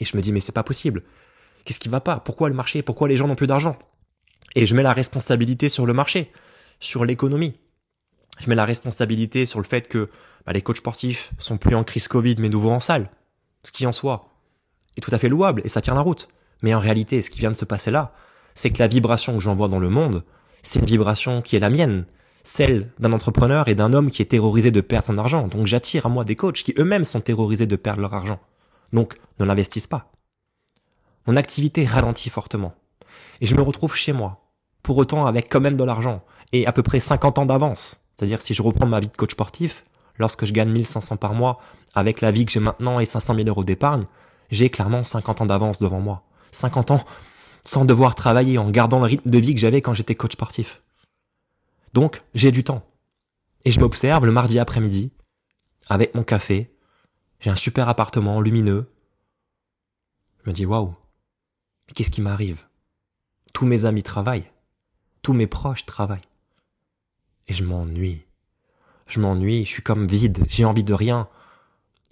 Et 0.00 0.04
je 0.04 0.16
me 0.16 0.22
dis 0.22 0.32
mais 0.32 0.40
c'est 0.40 0.52
pas 0.52 0.64
possible. 0.64 1.02
Qu'est-ce 1.64 1.78
qui 1.78 1.88
va 1.88 2.00
pas? 2.00 2.18
Pourquoi 2.20 2.48
le 2.48 2.54
marché? 2.54 2.82
Pourquoi 2.82 3.08
les 3.08 3.16
gens 3.16 3.28
n'ont 3.28 3.36
plus 3.36 3.46
d'argent? 3.46 3.78
Et 4.56 4.66
je 4.66 4.74
mets 4.74 4.82
la 4.82 4.92
responsabilité 4.92 5.68
sur 5.68 5.86
le 5.86 5.92
marché, 5.92 6.32
sur 6.80 7.04
l'économie. 7.04 7.54
Je 8.40 8.48
mets 8.48 8.56
la 8.56 8.64
responsabilité 8.64 9.46
sur 9.46 9.60
le 9.60 9.66
fait 9.66 9.86
que 9.86 10.10
bah, 10.46 10.52
les 10.52 10.62
coachs 10.62 10.78
sportifs 10.78 11.32
sont 11.38 11.58
plus 11.58 11.76
en 11.76 11.84
crise 11.84 12.08
Covid 12.08 12.36
mais 12.38 12.48
nouveau 12.48 12.70
en 12.70 12.80
salle 12.80 13.10
ce 13.62 13.72
qui 13.72 13.86
en 13.86 13.92
soi 13.92 14.28
est 14.96 15.00
tout 15.00 15.14
à 15.14 15.18
fait 15.18 15.28
louable 15.28 15.62
et 15.64 15.68
ça 15.68 15.80
tient 15.80 15.94
la 15.94 16.00
route. 16.00 16.28
Mais 16.62 16.74
en 16.74 16.80
réalité, 16.80 17.22
ce 17.22 17.30
qui 17.30 17.40
vient 17.40 17.50
de 17.50 17.56
se 17.56 17.64
passer 17.64 17.90
là, 17.90 18.12
c'est 18.54 18.70
que 18.70 18.78
la 18.78 18.88
vibration 18.88 19.34
que 19.34 19.40
j'envoie 19.40 19.68
dans 19.68 19.78
le 19.78 19.88
monde, 19.88 20.24
c'est 20.62 20.80
une 20.80 20.86
vibration 20.86 21.42
qui 21.42 21.56
est 21.56 21.60
la 21.60 21.70
mienne, 21.70 22.04
celle 22.44 22.90
d'un 22.98 23.12
entrepreneur 23.12 23.68
et 23.68 23.74
d'un 23.74 23.92
homme 23.92 24.10
qui 24.10 24.22
est 24.22 24.26
terrorisé 24.26 24.70
de 24.70 24.80
perdre 24.80 25.06
son 25.06 25.18
argent. 25.18 25.48
Donc 25.48 25.66
j'attire 25.66 26.06
à 26.06 26.08
moi 26.08 26.24
des 26.24 26.36
coachs 26.36 26.62
qui 26.62 26.74
eux-mêmes 26.78 27.04
sont 27.04 27.20
terrorisés 27.20 27.66
de 27.66 27.76
perdre 27.76 28.00
leur 28.00 28.14
argent. 28.14 28.40
Donc 28.92 29.18
ne 29.38 29.44
l'investissent 29.44 29.86
pas. 29.86 30.10
Mon 31.26 31.36
activité 31.36 31.84
ralentit 31.84 32.30
fortement. 32.30 32.74
Et 33.40 33.46
je 33.46 33.54
me 33.54 33.62
retrouve 33.62 33.94
chez 33.94 34.12
moi, 34.12 34.42
pour 34.82 34.98
autant 34.98 35.26
avec 35.26 35.48
quand 35.48 35.60
même 35.60 35.76
de 35.76 35.84
l'argent, 35.84 36.22
et 36.52 36.66
à 36.66 36.72
peu 36.72 36.82
près 36.82 37.00
50 37.00 37.38
ans 37.38 37.46
d'avance. 37.46 38.00
C'est-à-dire 38.16 38.42
si 38.42 38.54
je 38.54 38.62
reprends 38.62 38.86
ma 38.86 39.00
vie 39.00 39.08
de 39.08 39.16
coach 39.16 39.32
sportif, 39.32 39.84
lorsque 40.18 40.44
je 40.44 40.52
gagne 40.52 40.70
1500 40.70 41.16
par 41.16 41.34
mois 41.34 41.60
avec 41.94 42.20
la 42.20 42.32
vie 42.32 42.44
que 42.44 42.52
j'ai 42.52 42.60
maintenant 42.60 43.00
et 43.00 43.06
500 43.06 43.34
000 43.34 43.48
euros 43.48 43.64
d'épargne, 43.64 44.04
j'ai 44.50 44.70
clairement 44.70 45.04
50 45.04 45.42
ans 45.42 45.46
d'avance 45.46 45.78
devant 45.78 46.00
moi. 46.00 46.22
50 46.52 46.90
ans 46.90 47.04
sans 47.64 47.84
devoir 47.84 48.14
travailler, 48.14 48.58
en 48.58 48.70
gardant 48.70 48.98
le 48.98 49.04
rythme 49.04 49.30
de 49.30 49.38
vie 49.38 49.54
que 49.54 49.60
j'avais 49.60 49.80
quand 49.80 49.94
j'étais 49.94 50.14
coach 50.14 50.32
sportif. 50.32 50.82
Donc, 51.92 52.22
j'ai 52.34 52.52
du 52.52 52.64
temps. 52.64 52.82
Et 53.64 53.70
je 53.70 53.80
m'observe 53.80 54.24
le 54.24 54.32
mardi 54.32 54.58
après-midi, 54.58 55.12
avec 55.88 56.14
mon 56.14 56.22
café. 56.22 56.70
J'ai 57.40 57.50
un 57.50 57.56
super 57.56 57.88
appartement 57.88 58.40
lumineux. 58.40 58.86
Je 60.44 60.50
me 60.50 60.54
dis, 60.54 60.66
waouh. 60.66 60.94
Mais 61.86 61.94
qu'est-ce 61.94 62.10
qui 62.10 62.20
m'arrive? 62.20 62.64
Tous 63.54 63.66
mes 63.66 63.86
amis 63.86 64.02
travaillent. 64.02 64.50
Tous 65.22 65.32
mes 65.32 65.46
proches 65.46 65.86
travaillent. 65.86 66.20
Et 67.48 67.54
je 67.54 67.64
m'ennuie. 67.64 68.24
Je 69.06 69.20
m'ennuie, 69.20 69.64
je 69.64 69.70
suis 69.70 69.82
comme 69.82 70.06
vide, 70.06 70.44
j'ai 70.48 70.64
envie 70.64 70.84
de 70.84 70.94
rien. 70.94 71.28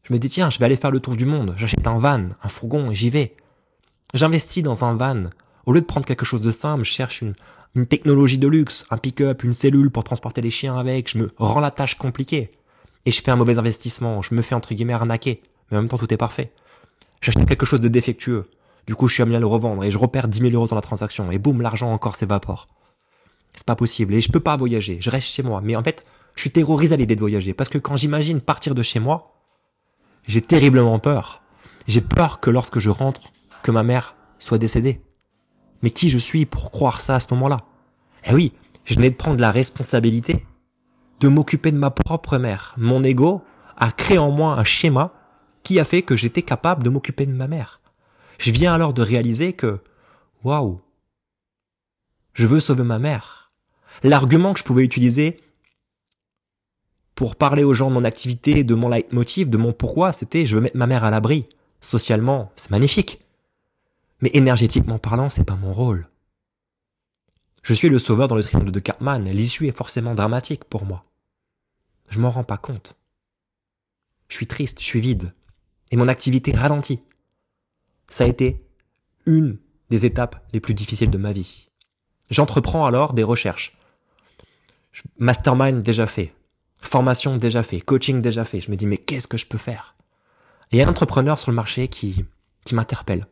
Je 0.03 0.13
me 0.13 0.19
dis, 0.19 0.29
tiens, 0.29 0.51
je 0.51 0.59
vais 0.59 0.65
aller 0.65 0.77
faire 0.77 0.91
le 0.91 1.01
tour 1.01 1.15
du 1.15 1.27
monde. 1.27 1.55
J'achète 1.57 1.87
un 1.87 1.99
van, 1.99 2.29
un 2.43 2.49
fourgon 2.49 2.91
et 2.91 2.95
j'y 2.95 3.11
vais. 3.11 3.37
J'investis 4.15 4.63
dans 4.63 4.85
un 4.85 4.97
van. 4.97 5.25
Au 5.67 5.73
lieu 5.73 5.81
de 5.81 5.87
prendre 5.87 6.07
quelque 6.07 6.25
chose 6.25 6.41
de 6.41 6.51
simple, 6.51 6.85
je 6.85 6.91
cherche 6.91 7.21
une, 7.21 7.35
une 7.75 7.87
technologie 7.87 8.39
de 8.39 8.49
luxe, 8.49 8.87
un 8.91 8.97
pick-up, 8.97 9.45
une 9.45 9.53
cellule 9.53 9.91
pour 9.91 10.05
transporter 10.05 10.41
les 10.41 10.51
chiens 10.51 10.79
avec. 10.79 11.11
Je 11.11 11.19
me 11.19 11.31
rends 11.37 11.61
la 11.61 11.71
tâche 11.71 11.97
compliquée. 11.97 12.51
Et 13.09 13.11
je 13.11 13.23
fais 13.23 13.31
un 13.31 13.37
mauvais 13.37 13.57
investissement. 13.57 14.21
Je 14.21 14.35
me 14.35 14.43
fais 14.43 14.55
entre 14.55 14.75
guillemets 14.75 14.93
arnaquer. 14.93 15.41
Mais 15.71 15.79
en 15.79 15.81
même 15.81 15.89
temps, 15.89 15.97
tout 15.97 16.13
est 16.13 16.19
parfait. 16.19 16.53
J'achète 17.23 17.49
quelque 17.49 17.65
chose 17.65 17.81
de 17.81 17.89
défectueux. 17.89 18.51
Du 18.87 18.95
coup, 18.95 19.09
je 19.09 19.15
suis 19.15 19.23
amené 19.23 19.39
à 19.39 19.41
le 19.41 19.47
revendre 19.47 19.83
et 19.83 19.91
je 19.91 19.97
repère 19.97 20.29
10 20.29 20.41
000 20.41 20.53
euros 20.53 20.67
dans 20.67 20.77
la 20.77 20.83
transaction. 20.83 21.33
Et 21.33 21.39
boum, 21.39 21.63
l'argent 21.63 21.91
encore 21.91 22.17
s'évapore. 22.17 22.67
C'est 23.55 23.65
pas 23.65 23.77
possible. 23.77 24.13
Et 24.13 24.21
je 24.21 24.31
peux 24.31 24.41
pas 24.41 24.59
voyager. 24.59 24.99
Je 25.01 25.09
reste 25.09 25.29
chez 25.29 25.43
moi. 25.43 25.63
Mais 25.65 25.75
en 25.75 25.83
fait, 25.83 26.05
je 26.35 26.43
suis 26.43 26.51
terrorisé 26.51 26.93
à 26.93 26.97
l'idée 26.99 27.15
de 27.15 27.21
voyager. 27.21 27.55
Parce 27.55 27.71
que 27.71 27.79
quand 27.79 27.97
j'imagine 27.97 28.43
partir 28.43 28.75
de 28.75 28.83
chez 28.83 29.01
moi, 29.01 29.33
j'ai 30.27 30.43
terriblement 30.43 30.99
peur. 30.99 31.41
J'ai 31.87 32.03
peur 32.03 32.41
que 32.41 32.51
lorsque 32.51 32.79
je 32.79 32.91
rentre, 32.91 33.33
que 33.63 33.71
ma 33.71 33.85
mère 33.85 34.17
soit 34.39 34.59
décédée. 34.59 35.01
Mais 35.81 35.93
qui 35.93 36.11
je 36.11 36.19
suis 36.19 36.45
pour 36.45 36.71
croire 36.71 37.01
ça 37.01 37.15
à 37.15 37.21
ce 37.21 37.33
moment-là? 37.33 37.61
Eh 38.27 38.35
oui, 38.35 38.53
je 38.85 38.97
venais 38.97 39.09
de 39.09 39.17
prendre 39.17 39.41
la 39.41 39.51
responsabilité 39.51 40.45
de 41.21 41.29
m'occuper 41.29 41.73
de 41.73 41.79
ma 41.79 41.91
propre 41.91 42.39
mère. 42.39 42.75
Mon 42.77 43.03
ego 43.03 43.43
a 43.77 43.91
créé 43.91 44.19
en 44.19 44.31
moi 44.31 44.53
un 44.53 44.65
schéma 44.65 45.13
qui 45.63 45.81
a 45.81 45.85
fait 45.85 46.03
que 46.03 46.17
j'étais 46.17 46.43
capable 46.43 46.83
de 46.83 46.91
m'occuper 46.91 47.27
de 47.27 47.33
ma 47.33 47.49
mère. 47.49 47.81
Je 48.39 48.51
viens 48.51 48.73
alors 48.73 48.93
de 48.93 49.03
réaliser 49.03 49.53
que, 49.53 49.81
waouh, 50.45 50.81
je 52.35 52.47
veux 52.47 52.61
sauver 52.61 52.85
ma 52.85 52.99
mère. 52.99 53.51
L'argument 54.03 54.53
que 54.53 54.61
je 54.61 54.65
pouvais 54.65 54.85
utiliser 54.85 55.41
pour 57.17 57.35
parler 57.35 57.65
aux 57.65 57.75
gens 57.75 57.89
de 57.89 57.95
mon 57.95 58.05
activité, 58.05 58.63
de 58.63 58.75
mon 58.75 58.89
leitmotiv, 58.89 59.51
de 59.51 59.57
mon 59.57 59.73
pourquoi, 59.73 60.13
c'était 60.13 60.47
je 60.47 60.55
veux 60.55 60.61
mettre 60.61 60.77
ma 60.77 60.87
mère 60.87 61.03
à 61.03 61.11
l'abri. 61.11 61.49
Socialement, 61.81 62.53
c'est 62.55 62.71
magnifique. 62.71 63.21
Mais 64.21 64.31
énergétiquement 64.35 64.99
parlant, 64.99 65.29
c'est 65.29 65.45
pas 65.45 65.57
mon 65.57 65.73
rôle. 65.73 66.09
Je 67.63 67.75
suis 67.75 67.89
le 67.89 67.99
sauveur 67.99 68.29
dans 68.29 68.37
le 68.37 68.45
triangle 68.45 68.71
de 68.71 68.81
Cartman. 68.81 69.25
L'issue 69.25 69.67
est 69.67 69.77
forcément 69.77 70.15
dramatique 70.15 70.65
pour 70.65 70.85
moi. 70.85 71.05
Je 72.11 72.21
m'en 72.21 72.31
rends 72.31 72.45
pas 72.45 72.57
compte. 72.57 72.97
Je 74.29 74.37
suis 74.37 74.47
triste, 74.47 74.81
je 74.81 74.85
suis 74.85 75.01
vide. 75.01 75.33
Et 75.91 75.97
mon 75.97 76.09
activité 76.09 76.53
ralentit. 76.53 77.01
Ça 78.09 78.25
a 78.25 78.27
été 78.27 78.65
une 79.27 79.59
des 79.91 80.07
étapes 80.07 80.47
les 80.53 80.61
plus 80.61 80.75
difficiles 80.75 81.11
de 81.11 81.19
ma 81.19 81.33
vie. 81.33 81.69
J'entreprends 82.31 82.87
alors 82.87 83.15
des 83.15 83.23
recherches. 83.23 83.77
Mastermind 85.19 85.83
déjà 85.83 86.07
fait. 86.07 86.35
Formation 86.81 87.37
déjà 87.37 87.63
fait, 87.63 87.81
coaching 87.81 88.21
déjà 88.23 88.45
fait. 88.45 88.61
Je 88.61 88.71
me 88.71 88.77
dis 88.77 88.87
mais 88.87 88.99
qu'est-ce 88.99 89.29
que 89.29 89.39
je 89.39 89.47
peux 89.47 89.59
faire? 89.59 89.97
Il 90.71 90.79
y 90.79 90.83
a 90.83 90.87
un 90.87 90.91
entrepreneur 90.91 91.39
sur 91.39 91.51
le 91.51 91.57
marché 91.57 91.89
qui 91.89 92.25
qui 92.65 92.75
m'interpelle. 92.75 93.27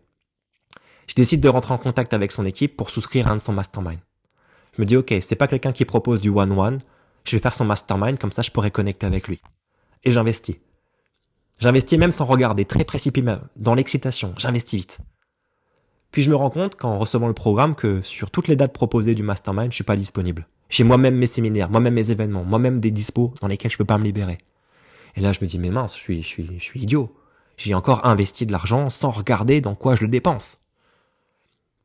Je 1.09 1.15
décide 1.15 1.41
de 1.41 1.49
rentrer 1.49 1.75
en 1.75 1.79
contact 1.79 2.15
avec 2.15 2.33
son 2.33 2.47
équipe 2.47 2.77
pour 2.77 2.91
souscrire 2.91 3.29
à 3.29 3.31
un 3.31 3.37
de 3.37 3.41
son 3.41 3.53
mastermind. 3.53 4.01
Je 4.75 4.83
me 4.83 4.87
dis 4.87 4.97
ok, 4.97 5.15
c'est 5.21 5.37
pas 5.37 5.47
quelqu'un 5.47 5.73
qui 5.73 5.85
propose 5.85 6.21
du 6.21 6.31
one 6.31 6.53
one. 6.53 6.79
Je 7.27 7.37
vais 7.37 7.43
faire 7.43 7.55
son 7.55 7.65
mastermind 7.65 8.19
comme 8.19 8.33
ça 8.33 8.43
je 8.43 8.51
pourrais 8.51 8.71
connecter 8.71 9.07
avec 9.07 9.29
lui. 9.29 9.41
Et 10.05 10.11
j'investis. 10.13 10.57
J'investis 11.59 11.99
même 11.99 12.13
sans 12.13 12.25
regarder, 12.25 12.65
très 12.65 12.85
précipité 12.85 13.35
dans 13.57 13.75
l'excitation. 13.75 14.35
J'investis 14.39 14.79
vite. 14.79 14.99
Puis 16.13 16.23
je 16.23 16.31
me 16.31 16.37
rends 16.37 16.51
compte 16.51 16.77
qu'en 16.77 16.99
recevant 16.99 17.29
le 17.29 17.35
programme 17.35 17.75
que 17.75 18.01
sur 18.03 18.31
toutes 18.31 18.49
les 18.49 18.57
dates 18.57 18.73
proposées 18.73 19.15
du 19.15 19.23
mastermind, 19.23 19.73
je 19.73 19.75
suis 19.75 19.85
pas 19.85 19.97
disponible. 19.97 20.47
J'ai 20.69 20.85
moi-même 20.85 21.17
mes 21.17 21.27
séminaires, 21.27 21.71
moi-même 21.71 21.95
mes 21.95 22.11
événements, 22.11 22.45
moi-même 22.45 22.81
des 22.81 22.91
dispos 22.91 23.35
dans 23.41 23.49
lesquels 23.49 23.71
je 23.71 23.79
peux 23.79 23.85
pas 23.85 23.99
me 23.99 24.05
libérer. 24.05 24.39
Et 25.17 25.21
là, 25.21 25.33
je 25.33 25.41
me 25.41 25.47
dis, 25.47 25.59
mais 25.59 25.71
mince, 25.71 25.97
je 25.97 26.01
suis, 26.01 26.23
je 26.23 26.29
suis, 26.29 26.51
je 26.59 26.63
suis 26.63 26.81
idiot. 26.81 27.15
J'ai 27.57 27.75
encore 27.75 28.07
investi 28.07 28.47
de 28.47 28.53
l'argent 28.53 28.91
sans 28.91 29.11
regarder 29.11 29.61
dans 29.61 29.75
quoi 29.75 29.97
je 29.97 30.03
le 30.03 30.11
dépense. 30.11 30.59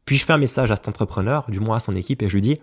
Puis 0.06 0.18
je 0.18 0.26
fais 0.26 0.34
un 0.34 0.38
message 0.38 0.72
à 0.72 0.76
cet 0.76 0.88
entrepreneur, 0.88 1.46
du 1.50 1.60
moins 1.60 1.78
à 1.78 1.80
son 1.80 1.96
équipe, 1.96 2.22
et 2.22 2.28
je 2.28 2.34
lui 2.34 2.42
dis, 2.42 2.60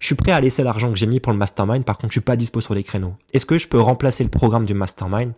je 0.00 0.06
suis 0.06 0.14
prêt 0.14 0.32
à 0.32 0.40
laisser 0.40 0.64
l'argent 0.64 0.90
que 0.90 0.98
j'ai 0.98 1.06
mis 1.06 1.20
pour 1.20 1.30
le 1.30 1.38
mastermind, 1.38 1.84
par 1.84 1.98
contre 1.98 2.10
je 2.10 2.18
suis 2.18 2.24
pas 2.24 2.36
dispo 2.36 2.60
sur 2.60 2.74
les 2.74 2.82
créneaux. 2.82 3.14
Est-ce 3.32 3.46
que 3.46 3.58
je 3.58 3.68
peux 3.68 3.80
remplacer 3.80 4.24
le 4.24 4.30
programme 4.30 4.64
du 4.64 4.74
mastermind 4.74 5.32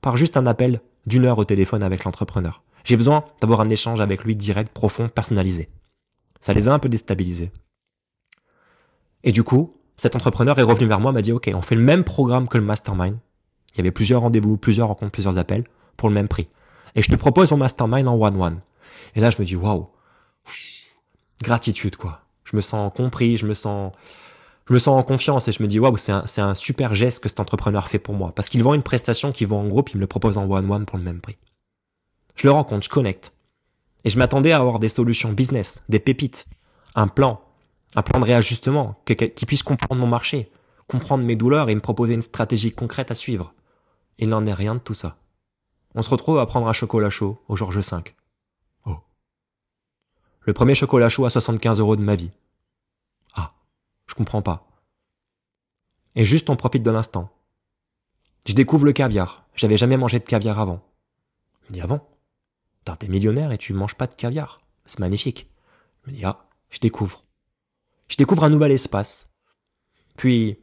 par 0.00 0.16
juste 0.16 0.36
un 0.36 0.46
appel 0.46 0.80
d'une 1.06 1.24
heure 1.24 1.38
au 1.38 1.44
téléphone 1.44 1.84
avec 1.84 2.04
l'entrepreneur? 2.04 2.62
J'ai 2.84 2.96
besoin 2.96 3.24
d'avoir 3.40 3.60
un 3.60 3.68
échange 3.70 4.00
avec 4.00 4.24
lui 4.24 4.34
direct, 4.34 4.72
profond, 4.72 5.08
personnalisé. 5.08 5.68
Ça 6.40 6.52
les 6.52 6.68
a 6.68 6.74
un 6.74 6.80
peu 6.80 6.88
déstabilisés. 6.88 7.52
Et 9.22 9.30
du 9.30 9.44
coup, 9.44 9.76
cet 9.96 10.16
entrepreneur 10.16 10.58
est 10.58 10.62
revenu 10.62 10.88
vers 10.88 10.98
moi, 10.98 11.12
m'a 11.12 11.22
dit, 11.22 11.30
OK, 11.30 11.48
on 11.54 11.62
fait 11.62 11.76
le 11.76 11.82
même 11.82 12.02
programme 12.02 12.48
que 12.48 12.58
le 12.58 12.64
mastermind. 12.64 13.16
Il 13.74 13.78
y 13.78 13.80
avait 13.80 13.92
plusieurs 13.92 14.22
rendez-vous, 14.22 14.56
plusieurs 14.56 14.88
rencontres, 14.88 15.12
plusieurs 15.12 15.38
appels 15.38 15.62
pour 15.96 16.08
le 16.08 16.14
même 16.16 16.26
prix. 16.26 16.48
Et 16.96 17.02
je 17.02 17.10
te 17.10 17.14
propose 17.14 17.52
mon 17.52 17.58
mastermind 17.58 18.08
en 18.08 18.20
one-one. 18.20 18.58
Et 19.14 19.20
là, 19.20 19.30
je 19.30 19.40
me 19.40 19.46
dis, 19.46 19.54
waouh, 19.54 19.88
gratitude, 21.40 21.94
quoi. 21.94 22.21
Je 22.52 22.56
me 22.56 22.60
sens 22.60 22.92
compris, 22.94 23.36
je 23.38 23.46
me 23.46 23.54
sens, 23.54 23.92
je 24.68 24.74
me 24.74 24.78
sens 24.78 24.98
en 24.98 25.02
confiance 25.02 25.48
et 25.48 25.52
je 25.52 25.62
me 25.62 25.68
dis, 25.68 25.78
waouh, 25.78 25.96
c'est 25.96 26.12
un, 26.12 26.26
c'est 26.26 26.40
un 26.40 26.54
super 26.54 26.94
geste 26.94 27.22
que 27.22 27.28
cet 27.28 27.40
entrepreneur 27.40 27.88
fait 27.88 27.98
pour 27.98 28.14
moi. 28.14 28.32
Parce 28.34 28.48
qu'il 28.48 28.62
vend 28.62 28.74
une 28.74 28.82
prestation 28.82 29.32
qu'il 29.32 29.48
vend 29.48 29.60
en 29.60 29.68
groupe, 29.68 29.90
il 29.90 29.96
me 29.96 30.02
le 30.02 30.06
propose 30.06 30.38
en 30.38 30.48
one-one 30.48 30.84
pour 30.84 30.98
le 30.98 31.04
même 31.04 31.20
prix. 31.20 31.36
Je 32.36 32.46
le 32.46 32.52
rencontre, 32.52 32.84
je 32.84 32.90
connecte. 32.90 33.32
Et 34.04 34.10
je 34.10 34.18
m'attendais 34.18 34.52
à 34.52 34.58
avoir 34.58 34.78
des 34.78 34.88
solutions 34.88 35.32
business, 35.32 35.82
des 35.88 36.00
pépites, 36.00 36.46
un 36.94 37.08
plan, 37.08 37.40
un 37.94 38.02
plan 38.02 38.20
de 38.20 38.24
réajustement, 38.24 38.96
qui 39.06 39.46
puisse 39.46 39.62
comprendre 39.62 40.00
mon 40.00 40.06
marché, 40.06 40.50
comprendre 40.88 41.24
mes 41.24 41.36
douleurs 41.36 41.68
et 41.68 41.74
me 41.74 41.80
proposer 41.80 42.14
une 42.14 42.22
stratégie 42.22 42.72
concrète 42.72 43.10
à 43.10 43.14
suivre. 43.14 43.54
Il 44.18 44.28
n'en 44.28 44.44
est 44.46 44.54
rien 44.54 44.74
de 44.74 44.80
tout 44.80 44.94
ça. 44.94 45.16
On 45.94 46.02
se 46.02 46.10
retrouve 46.10 46.38
à 46.38 46.46
prendre 46.46 46.68
un 46.68 46.72
chocolat 46.72 47.10
chaud 47.10 47.42
au 47.48 47.56
Georges 47.56 47.78
V. 47.78 48.02
Oh. 48.86 48.96
Le 50.40 50.52
premier 50.52 50.74
chocolat 50.74 51.08
chaud 51.08 51.24
à 51.24 51.30
75 51.30 51.80
euros 51.80 51.96
de 51.96 52.02
ma 52.02 52.16
vie. 52.16 52.30
Je 54.12 54.16
comprends 54.16 54.42
pas. 54.42 54.68
Et 56.14 56.24
juste 56.24 56.50
on 56.50 56.56
profite 56.56 56.82
de 56.82 56.90
l'instant. 56.90 57.32
Je 58.46 58.52
découvre 58.54 58.84
le 58.84 58.92
caviar. 58.92 59.46
J'avais 59.54 59.78
jamais 59.78 59.96
mangé 59.96 60.18
de 60.18 60.24
caviar 60.24 60.60
avant. 60.60 60.82
Je 61.62 61.68
me 61.68 61.74
dis, 61.74 61.80
ah 61.80 61.86
bon? 61.86 62.00
T'es 62.98 63.08
millionnaire 63.08 63.52
et 63.52 63.58
tu 63.58 63.72
manges 63.72 63.94
pas 63.94 64.06
de 64.06 64.14
caviar. 64.14 64.60
C'est 64.84 64.98
magnifique. 64.98 65.50
Je 66.04 66.10
me 66.10 66.16
dis, 66.16 66.24
ah, 66.24 66.46
je 66.68 66.78
découvre 66.78 67.24
je 68.12 68.18
découvre 68.18 68.44
un 68.44 68.50
nouvel 68.50 68.72
espace. 68.72 69.30
Puis, 70.18 70.58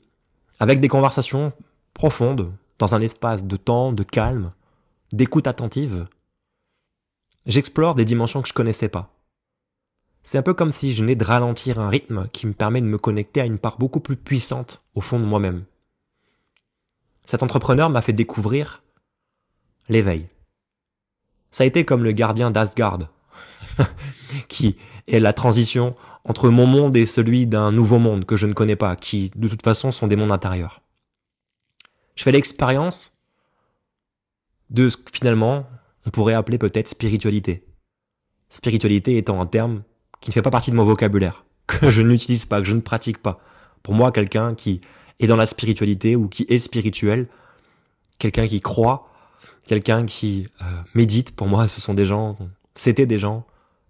avec 0.60 0.80
des 0.80 0.88
conversations 0.88 1.52
profondes, 1.96 2.54
dans 2.78 2.94
un 2.94 3.02
espace 3.02 3.46
de 3.46 3.58
temps, 3.58 3.92
de 3.92 4.04
calme, 4.04 4.54
d'écoute 5.14 5.48
attentive, 5.48 6.08
j'explore 7.48 7.96
des 7.96 8.06
dimensions 8.06 8.44
que 8.44 8.48
je 8.48 8.54
connaissais 8.54 8.88
pas. 8.88 9.19
C'est 10.30 10.38
un 10.38 10.44
peu 10.44 10.54
comme 10.54 10.74
si 10.74 10.94
je 10.94 11.02
venais 11.02 11.16
de 11.16 11.24
ralentir 11.24 11.80
un 11.80 11.90
rythme 11.90 12.28
qui 12.32 12.46
me 12.46 12.54
permet 12.54 12.82
de 12.82 12.86
me 12.86 13.00
connecter 13.00 13.42
à 13.42 13.48
une 13.48 13.58
part 13.58 13.80
beaucoup 13.80 14.00
plus 14.00 14.16
puissante 14.16 14.84
au 14.94 15.02
fond 15.02 15.20
de 15.20 15.26
moi-même. 15.26 15.64
Cet 17.24 17.42
entrepreneur 17.42 17.90
m'a 17.90 18.04
fait 18.04 18.14
découvrir 18.14 18.84
l'éveil. 19.88 20.28
Ça 21.50 21.64
a 21.64 21.66
été 21.66 21.84
comme 21.84 22.04
le 22.04 22.12
gardien 22.12 22.52
d'Asgard, 22.52 23.00
qui 24.48 24.78
est 25.08 25.18
la 25.18 25.34
transition 25.34 25.96
entre 26.24 26.50
mon 26.50 26.68
monde 26.68 26.96
et 26.96 27.08
celui 27.08 27.48
d'un 27.48 27.72
nouveau 27.72 27.98
monde 27.98 28.26
que 28.26 28.38
je 28.38 28.46
ne 28.46 28.54
connais 28.54 28.76
pas, 28.76 28.96
qui 28.96 29.32
de 29.36 29.48
toute 29.48 29.64
façon 29.64 29.92
sont 29.92 30.06
des 30.06 30.16
mondes 30.16 30.32
intérieurs. 30.32 30.84
Je 32.14 32.22
fais 32.22 32.32
l'expérience 32.32 33.18
de 34.70 34.90
ce 34.90 34.98
que 34.98 35.10
finalement 35.12 35.66
on 36.06 36.12
pourrait 36.12 36.36
appeler 36.36 36.60
peut-être 36.60 36.88
spiritualité. 36.88 37.66
Spiritualité 38.50 39.18
étant 39.18 39.42
un 39.42 39.48
terme 39.48 39.82
qui 40.22 40.30
ne 40.30 40.34
fait 40.34 40.42
pas 40.42 40.52
partie 40.52 40.72
de 40.72 40.76
mon 40.76 40.84
vocabulaire, 40.84 41.46
que 41.68 41.90
je 41.90 42.02
n'utilise 42.02 42.46
pas, 42.46 42.62
que 42.62 42.68
je 42.68 42.76
ne 42.76 42.82
pratique 42.82 43.20
pas. 43.20 43.40
Pour 43.84 43.94
moi, 43.94 44.12
quelqu'un 44.12 44.56
qui 44.56 44.82
est 45.20 45.28
dans 45.28 45.36
la 45.36 45.46
spiritualité 45.46 46.16
ou 46.16 46.28
qui 46.28 46.46
est 46.50 46.60
spirituel, 46.60 47.28
quelqu'un 48.18 48.48
qui 48.48 48.60
croit, 48.60 49.10
quelqu'un 49.66 50.06
qui 50.06 50.48
euh, 50.62 50.66
médite, 50.94 51.36
pour 51.36 51.48
moi, 51.48 51.68
ce 51.68 51.80
sont 51.82 51.94
des 51.94 52.06
gens, 52.06 52.38
c'était 52.74 53.06
des 53.06 53.20
gens 53.20 53.46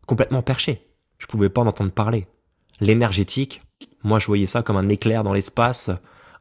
complètement 0.06 0.42
perchés 0.42 0.90
je 1.20 1.28
pouvais 1.28 1.50
pas 1.50 1.62
en 1.62 1.68
entendre 1.68 1.92
parler. 1.92 2.26
L'énergétique, 2.80 3.62
moi 4.04 4.18
je 4.18 4.26
voyais 4.26 4.48
ça 4.48 4.64
comme 4.64 4.78
un 4.78 4.90
éclair 4.90 5.24
dans 5.24 5.34
l'espace, 5.34 5.92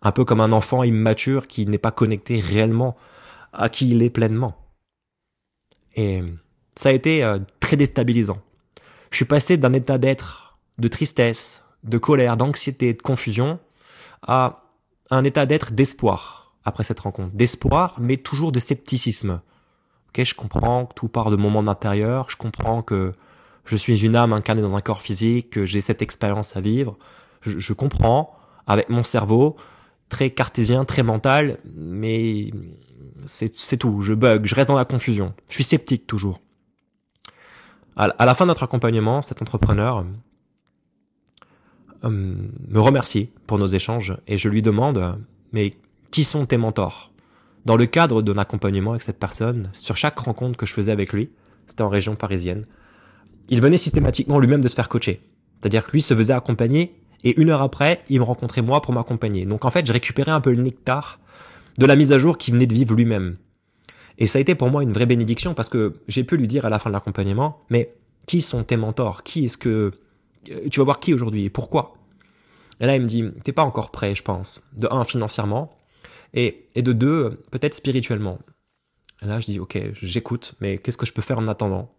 un 0.01 0.13
peu 0.13 0.25
comme 0.25 0.41
un 0.41 0.53
enfant 0.53 0.85
immature 0.85 1.47
qui 1.47 1.67
n'est 1.67 1.79
pas 1.79 1.91
connecté 1.91 2.41
réellement 2.41 2.97
à 3.53 3.69
qui 3.69 3.91
il 3.91 4.03
est 4.03 4.11
pleinement. 4.11 4.57
Et 5.97 6.23
ça 6.77 6.91
a 6.91 6.93
été 6.93 7.25
euh, 7.25 7.41
très 7.61 7.77
déstabilisant. 7.77 8.41
Je 9.11 9.17
suis 9.17 9.25
passé 9.25 9.57
d'un 9.57 9.73
état 9.73 9.99
d'être, 9.99 10.59
de 10.79 10.89
tristesse, 10.89 11.65
de 11.85 11.99
colère, 11.99 12.37
d'anxiété, 12.37 12.93
de 12.93 13.03
confusion, 13.03 13.59
à 14.23 14.65
un 15.11 15.25
état 15.25 15.47
d'être 15.47 15.73
d'espoir 15.73 16.55
après 16.65 16.85
cette 16.85 17.01
rencontre. 17.01 17.35
D'espoir, 17.35 17.97
mais 18.01 18.17
toujours 18.17 18.53
de 18.53 18.61
scepticisme. 18.61 19.41
Ok, 20.09 20.25
je 20.25 20.35
comprends 20.35 20.87
que 20.87 20.95
tout 20.95 21.09
part 21.09 21.31
de 21.31 21.37
mon 21.37 21.51
monde 21.51 21.69
intérieur, 21.69 22.29
je 22.31 22.37
comprends 22.37 22.83
que 22.83 23.15
je 23.65 23.77
suis 23.77 24.05
une 24.05 24.17
âme 24.17 24.33
incarnée 24.33 24.63
dans 24.63 24.77
un 24.77 24.81
corps 24.81 25.03
physique, 25.03 25.51
que 25.51 25.67
j'ai 25.67 25.81
cette 25.81 26.03
expérience 26.03 26.57
à 26.57 26.61
vivre. 26.61 26.97
Je, 27.43 27.59
je 27.59 27.73
comprends, 27.73 28.35
avec 28.67 28.89
mon 28.89 29.05
cerveau, 29.05 29.57
très 30.09 30.31
cartésien, 30.31 30.85
très 30.85 31.03
mental, 31.03 31.59
mais 31.75 32.51
c'est 33.27 33.77
tout. 33.77 34.01
Je 34.03 34.15
bug, 34.15 34.47
je 34.47 34.55
reste 34.55 34.69
dans 34.69 34.77
la 34.77 34.85
confusion. 34.85 35.35
Je 35.49 35.55
suis 35.55 35.65
sceptique 35.65 36.07
toujours. 36.07 36.41
À, 37.99 38.27
la 38.27 38.35
fin 38.37 38.45
de 38.45 38.49
notre 38.49 38.63
accompagnement, 38.63 39.23
cet 39.23 39.43
entrepreneur 39.43 40.05
euh, 42.05 42.09
me 42.09 42.79
remercie 42.79 43.33
pour 43.49 43.59
nos 43.59 43.67
échanges 43.67 44.17
et 44.29 44.39
je 44.39 44.49
lui 44.49 44.63
demande, 44.63 45.19
mais 45.51 45.75
qui 46.13 46.23
sont 46.23 46.47
tes 46.47 46.59
mentors? 46.59 47.11
Dans 47.65 47.77
le 47.77 47.87
cadre 47.87 48.23
d'un 48.23 48.39
accompagnement 48.39 48.93
avec 48.93 49.03
cette 49.03 49.19
personne, 49.19 49.73
sur 49.75 49.97
chaque 49.97 50.17
rencontre 50.17 50.57
que 50.57 50.65
je 50.65 50.73
faisais 50.73 50.93
avec 50.93 51.13
lui, 51.13 51.31
c'était 51.67 51.83
en 51.83 51.89
région 51.89 52.15
parisienne, 52.15 52.67
il 53.49 53.61
venait 53.61 53.77
systématiquement 53.77 54.39
lui-même 54.39 54.61
de 54.61 54.69
se 54.69 54.77
faire 54.77 54.89
coacher. 54.89 55.21
C'est-à-dire 55.59 55.85
que 55.85 55.91
lui 55.91 56.01
se 56.01 56.15
faisait 56.15 56.33
accompagner 56.33 57.03
et 57.25 57.41
une 57.41 57.51
heure 57.51 57.63
après, 57.63 58.05
il 58.09 58.21
me 58.21 58.25
rencontrait 58.25 58.63
moi 58.63 58.81
pour 58.81 58.95
m'accompagner. 58.95 59.45
Donc 59.45 59.65
en 59.65 59.73
fait, 59.73 59.85
je 59.85 59.93
récupérais 59.93 60.31
un 60.31 60.41
peu 60.41 60.53
le 60.53 60.63
nectar 60.63 61.19
de 61.79 61.87
la 61.87 61.97
mise 61.97 62.13
à 62.13 62.19
jour 62.19 62.39
qu'il 62.39 62.55
venait 62.55 62.67
de 62.67 62.75
vivre 62.75 62.95
lui-même. 62.95 63.39
Et 64.19 64.27
ça 64.27 64.39
a 64.39 64.43
été 64.43 64.55
pour 64.55 64.71
moi 64.71 64.83
une 64.83 64.93
vraie 64.93 65.07
bénédiction 65.07 65.55
parce 65.55 65.69
que 65.69 66.01
j'ai 66.09 66.25
pu 66.25 66.37
lui 66.37 66.49
dire 66.49 66.67
à 66.67 66.71
la 66.71 66.79
fin 66.79 66.91
de 66.91 66.95
l'accompagnement, 66.95 67.65
mais 67.71 67.95
qui 68.27 68.41
sont 68.41 68.65
tes 68.65 68.77
mentors? 68.77 69.23
Qui 69.23 69.47
est-ce 69.47 69.57
que 69.57 69.93
euh, 70.51 70.69
tu 70.71 70.81
vas 70.81 70.85
voir 70.85 71.01
qui 71.01 71.15
aujourd'hui 71.15 71.45
et 71.45 71.51
pourquoi? 71.51 71.95
Et 72.81 72.87
là, 72.87 72.97
il 72.97 73.03
me 73.03 73.07
dit, 73.07 73.25
t'es 73.43 73.53
pas 73.53 73.65
encore 73.65 73.91
prêt, 73.91 74.15
je 74.15 74.23
pense. 74.23 74.63
De 74.75 74.89
un, 74.91 75.05
financièrement, 75.05 75.77
et, 76.35 76.67
et 76.75 76.83
de 76.83 76.93
deux, 76.93 77.43
peut-être 77.51 77.75
spirituellement. 77.75 78.39
Et 79.23 79.27
là, 79.27 79.41
je 79.41 79.47
dis, 79.47 79.59
ok, 79.59 79.79
j'écoute, 80.01 80.55
mais 80.61 80.79
qu'est-ce 80.79 80.99
que 80.99 81.07
je 81.07 81.13
peux 81.13 81.23
faire 81.23 81.39
en 81.39 81.49
attendant? 81.49 81.93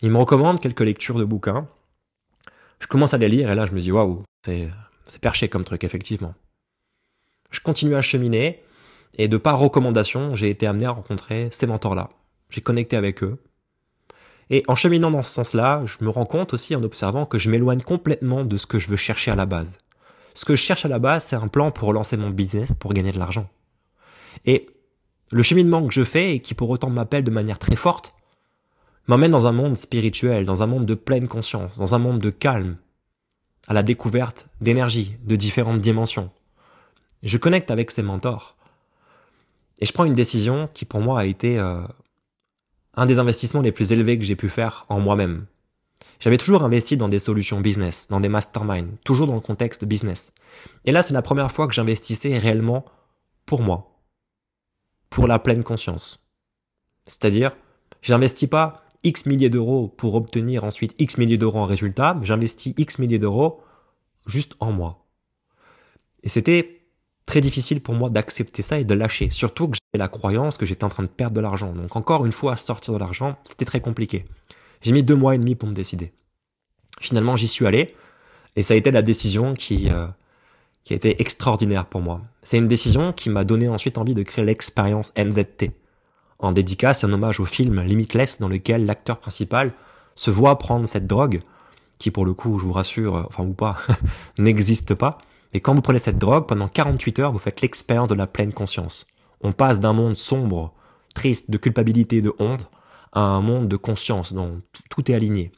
Il 0.00 0.10
me 0.10 0.18
recommande 0.18 0.60
quelques 0.60 0.80
lectures 0.80 1.18
de 1.18 1.24
bouquins. 1.24 1.68
Je 2.80 2.86
commence 2.86 3.14
à 3.14 3.18
les 3.18 3.28
lire 3.28 3.50
et 3.50 3.54
là, 3.54 3.66
je 3.66 3.72
me 3.72 3.80
dis, 3.80 3.92
waouh, 3.92 4.22
c'est, 4.44 4.68
c'est 5.06 5.20
perché 5.20 5.48
comme 5.48 5.64
truc, 5.64 5.84
effectivement. 5.84 6.34
Je 7.50 7.60
continue 7.60 7.94
à 7.94 8.02
cheminer 8.02 8.62
et 9.18 9.28
de 9.28 9.36
par 9.36 9.58
recommandation, 9.58 10.34
j'ai 10.36 10.50
été 10.50 10.66
amené 10.66 10.86
à 10.86 10.90
rencontrer 10.90 11.48
ces 11.50 11.66
mentors-là. 11.66 12.10
J'ai 12.50 12.60
connecté 12.60 12.96
avec 12.96 13.22
eux. 13.22 13.42
Et 14.50 14.62
en 14.68 14.74
cheminant 14.74 15.10
dans 15.10 15.22
ce 15.22 15.32
sens-là, 15.32 15.82
je 15.86 16.04
me 16.04 16.10
rends 16.10 16.26
compte 16.26 16.54
aussi 16.54 16.74
en 16.76 16.82
observant 16.82 17.26
que 17.26 17.38
je 17.38 17.50
m'éloigne 17.50 17.82
complètement 17.82 18.44
de 18.44 18.56
ce 18.56 18.66
que 18.66 18.78
je 18.78 18.88
veux 18.88 18.96
chercher 18.96 19.30
à 19.30 19.36
la 19.36 19.46
base. 19.46 19.78
Ce 20.34 20.44
que 20.44 20.56
je 20.56 20.62
cherche 20.62 20.84
à 20.84 20.88
la 20.88 20.98
base, 20.98 21.24
c'est 21.24 21.36
un 21.36 21.48
plan 21.48 21.70
pour 21.70 21.92
lancer 21.92 22.16
mon 22.16 22.30
business, 22.30 22.72
pour 22.72 22.92
gagner 22.94 23.12
de 23.12 23.18
l'argent. 23.18 23.48
Et 24.44 24.68
le 25.30 25.42
cheminement 25.42 25.86
que 25.86 25.94
je 25.94 26.04
fais, 26.04 26.36
et 26.36 26.40
qui 26.40 26.54
pour 26.54 26.70
autant 26.70 26.90
m'appelle 26.90 27.24
de 27.24 27.30
manière 27.30 27.58
très 27.58 27.76
forte, 27.76 28.14
m'emmène 29.06 29.30
dans 29.30 29.46
un 29.46 29.52
monde 29.52 29.76
spirituel, 29.76 30.44
dans 30.44 30.62
un 30.62 30.66
monde 30.66 30.86
de 30.86 30.94
pleine 30.94 31.28
conscience, 31.28 31.78
dans 31.78 31.94
un 31.94 31.98
monde 31.98 32.20
de 32.20 32.30
calme, 32.30 32.76
à 33.68 33.74
la 33.74 33.82
découverte 33.82 34.48
d'énergie, 34.60 35.16
de 35.24 35.36
différentes 35.36 35.80
dimensions. 35.80 36.30
Je 37.22 37.38
connecte 37.38 37.70
avec 37.70 37.90
ces 37.90 38.02
mentors. 38.02 38.56
Et 39.82 39.84
je 39.84 39.92
prends 39.92 40.04
une 40.04 40.14
décision 40.14 40.70
qui 40.72 40.84
pour 40.84 41.00
moi 41.00 41.18
a 41.18 41.24
été 41.24 41.58
euh, 41.58 41.82
un 42.94 43.04
des 43.04 43.18
investissements 43.18 43.62
les 43.62 43.72
plus 43.72 43.90
élevés 43.90 44.16
que 44.16 44.24
j'ai 44.24 44.36
pu 44.36 44.48
faire 44.48 44.86
en 44.88 45.00
moi-même. 45.00 45.46
J'avais 46.20 46.36
toujours 46.36 46.62
investi 46.62 46.96
dans 46.96 47.08
des 47.08 47.18
solutions 47.18 47.60
business, 47.60 48.06
dans 48.08 48.20
des 48.20 48.28
masterminds, 48.28 48.96
toujours 49.04 49.26
dans 49.26 49.34
le 49.34 49.40
contexte 49.40 49.84
business. 49.84 50.34
Et 50.84 50.92
là, 50.92 51.02
c'est 51.02 51.14
la 51.14 51.20
première 51.20 51.50
fois 51.50 51.66
que 51.66 51.74
j'investissais 51.74 52.38
réellement 52.38 52.84
pour 53.44 53.60
moi, 53.60 53.98
pour 55.10 55.26
la 55.26 55.40
pleine 55.40 55.64
conscience. 55.64 56.30
C'est-à-dire, 57.08 57.50
j'investis 58.02 58.48
pas 58.48 58.84
X 59.02 59.26
milliers 59.26 59.50
d'euros 59.50 59.88
pour 59.88 60.14
obtenir 60.14 60.62
ensuite 60.62 60.94
X 61.00 61.18
milliers 61.18 61.38
d'euros 61.38 61.58
en 61.58 61.66
résultat, 61.66 62.16
j'investis 62.22 62.72
X 62.78 63.00
milliers 63.00 63.18
d'euros 63.18 63.60
juste 64.28 64.54
en 64.60 64.70
moi. 64.70 65.08
Et 66.22 66.28
c'était 66.28 66.81
très 67.26 67.40
difficile 67.40 67.80
pour 67.80 67.94
moi 67.94 68.10
d'accepter 68.10 68.62
ça 68.62 68.78
et 68.78 68.84
de 68.84 68.94
lâcher. 68.94 69.30
Surtout 69.30 69.68
que 69.68 69.76
j'avais 69.76 70.02
la 70.02 70.08
croyance 70.08 70.56
que 70.56 70.66
j'étais 70.66 70.84
en 70.84 70.88
train 70.88 71.02
de 71.02 71.08
perdre 71.08 71.34
de 71.34 71.40
l'argent. 71.40 71.72
Donc 71.72 71.96
encore 71.96 72.26
une 72.26 72.32
fois, 72.32 72.56
sortir 72.56 72.94
de 72.94 72.98
l'argent, 72.98 73.36
c'était 73.44 73.64
très 73.64 73.80
compliqué. 73.80 74.24
J'ai 74.80 74.92
mis 74.92 75.02
deux 75.02 75.14
mois 75.14 75.34
et 75.34 75.38
demi 75.38 75.54
pour 75.54 75.68
me 75.68 75.74
décider. 75.74 76.12
Finalement, 77.00 77.36
j'y 77.36 77.48
suis 77.48 77.66
allé 77.66 77.94
et 78.56 78.62
ça 78.62 78.74
a 78.74 78.76
été 78.76 78.90
la 78.90 79.02
décision 79.02 79.54
qui 79.54 79.90
euh, 79.90 80.06
qui 80.84 80.92
a 80.92 80.96
été 80.96 81.20
extraordinaire 81.20 81.86
pour 81.86 82.00
moi. 82.00 82.22
C'est 82.42 82.58
une 82.58 82.68
décision 82.68 83.12
qui 83.12 83.30
m'a 83.30 83.44
donné 83.44 83.68
ensuite 83.68 83.98
envie 83.98 84.14
de 84.14 84.22
créer 84.24 84.44
l'expérience 84.44 85.12
NZT. 85.16 85.70
En 86.40 86.50
dédicace, 86.50 87.04
un 87.04 87.12
hommage 87.12 87.38
au 87.38 87.44
film 87.44 87.80
Limitless 87.82 88.40
dans 88.40 88.48
lequel 88.48 88.84
l'acteur 88.84 89.18
principal 89.18 89.72
se 90.16 90.32
voit 90.32 90.58
prendre 90.58 90.88
cette 90.88 91.06
drogue 91.06 91.40
qui 92.02 92.10
pour 92.10 92.26
le 92.26 92.34
coup, 92.34 92.58
je 92.58 92.64
vous 92.64 92.72
rassure, 92.72 93.16
euh, 93.16 93.22
enfin 93.26 93.44
ou 93.44 93.52
pas, 93.52 93.78
n'existe 94.38 94.94
pas, 94.94 95.18
et 95.52 95.60
quand 95.60 95.74
vous 95.74 95.82
prenez 95.82 95.98
cette 95.98 96.18
drogue, 96.18 96.46
pendant 96.46 96.68
48 96.68 97.18
heures, 97.18 97.32
vous 97.32 97.38
faites 97.38 97.60
l'expérience 97.60 98.08
de 98.08 98.14
la 98.14 98.26
pleine 98.26 98.52
conscience. 98.52 99.06
On 99.42 99.52
passe 99.52 99.80
d'un 99.80 99.92
monde 99.92 100.16
sombre, 100.16 100.72
triste, 101.14 101.50
de 101.50 101.58
culpabilité, 101.58 102.22
de 102.22 102.32
honte, 102.38 102.70
à 103.12 103.20
un 103.20 103.42
monde 103.42 103.68
de 103.68 103.76
conscience 103.76 104.32
dont 104.32 104.62
tout 104.88 105.10
est 105.10 105.14
aligné. 105.14 105.52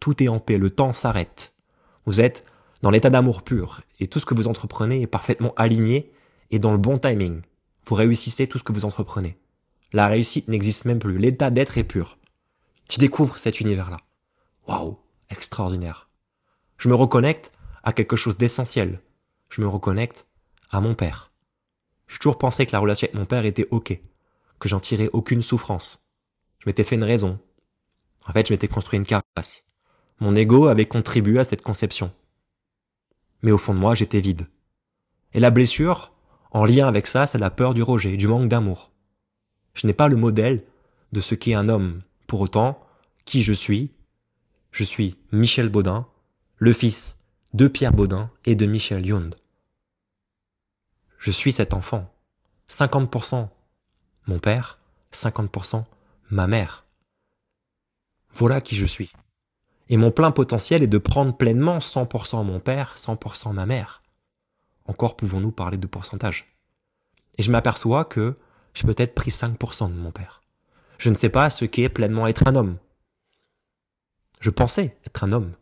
Tout 0.00 0.22
est 0.22 0.28
en 0.28 0.38
paix, 0.38 0.56
le 0.56 0.70
temps 0.70 0.92
s'arrête. 0.92 1.54
Vous 2.06 2.20
êtes 2.20 2.44
dans 2.82 2.90
l'état 2.90 3.10
d'amour 3.10 3.42
pur, 3.42 3.82
et 4.00 4.08
tout 4.08 4.20
ce 4.20 4.26
que 4.26 4.34
vous 4.34 4.48
entreprenez 4.48 5.02
est 5.02 5.06
parfaitement 5.06 5.54
aligné 5.56 6.12
et 6.50 6.58
dans 6.58 6.72
le 6.72 6.78
bon 6.78 6.98
timing. 6.98 7.42
Vous 7.86 7.94
réussissez 7.94 8.46
tout 8.46 8.58
ce 8.58 8.64
que 8.64 8.72
vous 8.72 8.84
entreprenez. 8.84 9.38
La 9.92 10.06
réussite 10.08 10.48
n'existe 10.48 10.86
même 10.86 10.98
plus, 10.98 11.18
l'état 11.18 11.50
d'être 11.50 11.78
est 11.78 11.84
pur. 11.84 12.18
Je 12.90 12.98
découvre 12.98 13.38
cet 13.38 13.60
univers-là. 13.60 13.98
Waouh, 14.68 14.98
extraordinaire. 15.30 16.08
Je 16.78 16.88
me 16.88 16.94
reconnecte 16.94 17.52
à 17.82 17.92
quelque 17.92 18.16
chose 18.16 18.36
d'essentiel, 18.36 19.00
je 19.50 19.60
me 19.60 19.68
reconnecte 19.68 20.26
à 20.70 20.80
mon 20.80 20.94
père. 20.94 21.32
J'ai 22.08 22.18
toujours 22.18 22.38
pensé 22.38 22.66
que 22.66 22.72
la 22.72 22.80
relation 22.80 23.06
avec 23.06 23.18
mon 23.18 23.26
père 23.26 23.44
était 23.44 23.68
ok, 23.70 24.00
que 24.58 24.68
j'en 24.68 24.80
tirais 24.80 25.10
aucune 25.12 25.42
souffrance. 25.42 26.12
Je 26.58 26.68
m'étais 26.68 26.84
fait 26.84 26.96
une 26.96 27.04
raison. 27.04 27.38
En 28.26 28.32
fait, 28.32 28.46
je 28.48 28.52
m'étais 28.52 28.68
construit 28.68 28.98
une 28.98 29.06
carapace. 29.06 29.74
Mon 30.20 30.36
ego 30.36 30.66
avait 30.66 30.86
contribué 30.86 31.38
à 31.38 31.44
cette 31.44 31.62
conception. 31.62 32.12
Mais 33.42 33.50
au 33.50 33.58
fond 33.58 33.74
de 33.74 33.78
moi, 33.78 33.94
j'étais 33.94 34.20
vide. 34.20 34.48
Et 35.32 35.40
la 35.40 35.50
blessure, 35.50 36.12
en 36.50 36.64
lien 36.64 36.86
avec 36.86 37.06
ça, 37.06 37.26
c'est 37.26 37.38
la 37.38 37.50
peur 37.50 37.74
du 37.74 37.82
rejet, 37.82 38.16
du 38.16 38.28
manque 38.28 38.48
d'amour. 38.48 38.92
Je 39.74 39.86
n'ai 39.86 39.92
pas 39.92 40.08
le 40.08 40.16
modèle 40.16 40.64
de 41.12 41.20
ce 41.20 41.34
qu'est 41.34 41.54
un 41.54 41.68
homme. 41.68 42.02
Pour 42.26 42.40
autant, 42.40 42.80
qui 43.24 43.42
je 43.42 43.52
suis? 43.52 43.90
Je 44.70 44.84
suis 44.84 45.18
Michel 45.32 45.68
Baudin, 45.68 46.06
le 46.56 46.72
fils 46.72 47.23
de 47.54 47.68
Pierre 47.68 47.92
Baudin 47.92 48.30
et 48.44 48.56
de 48.56 48.66
Michel 48.66 49.06
Yund. 49.06 49.36
Je 51.18 51.30
suis 51.30 51.52
cet 51.52 51.72
enfant. 51.72 52.12
50% 52.68 53.48
mon 54.26 54.38
père, 54.40 54.80
50% 55.12 55.84
ma 56.30 56.48
mère. 56.48 56.84
Voilà 58.30 58.60
qui 58.60 58.74
je 58.74 58.86
suis. 58.86 59.12
Et 59.88 59.96
mon 59.96 60.10
plein 60.10 60.32
potentiel 60.32 60.82
est 60.82 60.88
de 60.88 60.98
prendre 60.98 61.36
pleinement 61.36 61.78
100% 61.78 62.44
mon 62.44 62.58
père, 62.58 62.94
100% 62.96 63.52
ma 63.52 63.66
mère. 63.66 64.02
Encore 64.86 65.16
pouvons-nous 65.16 65.52
parler 65.52 65.78
de 65.78 65.86
pourcentage. 65.86 66.56
Et 67.38 67.44
je 67.44 67.52
m'aperçois 67.52 68.04
que 68.04 68.36
j'ai 68.74 68.84
peut-être 68.84 69.14
pris 69.14 69.30
5% 69.30 69.90
de 69.90 69.96
mon 69.96 70.10
père. 70.10 70.42
Je 70.98 71.08
ne 71.08 71.14
sais 71.14 71.28
pas 71.28 71.50
ce 71.50 71.66
qu'est 71.66 71.88
pleinement 71.88 72.26
être 72.26 72.48
un 72.48 72.56
homme. 72.56 72.78
Je 74.40 74.50
pensais 74.50 74.98
être 75.06 75.22
un 75.22 75.30
homme. 75.30 75.52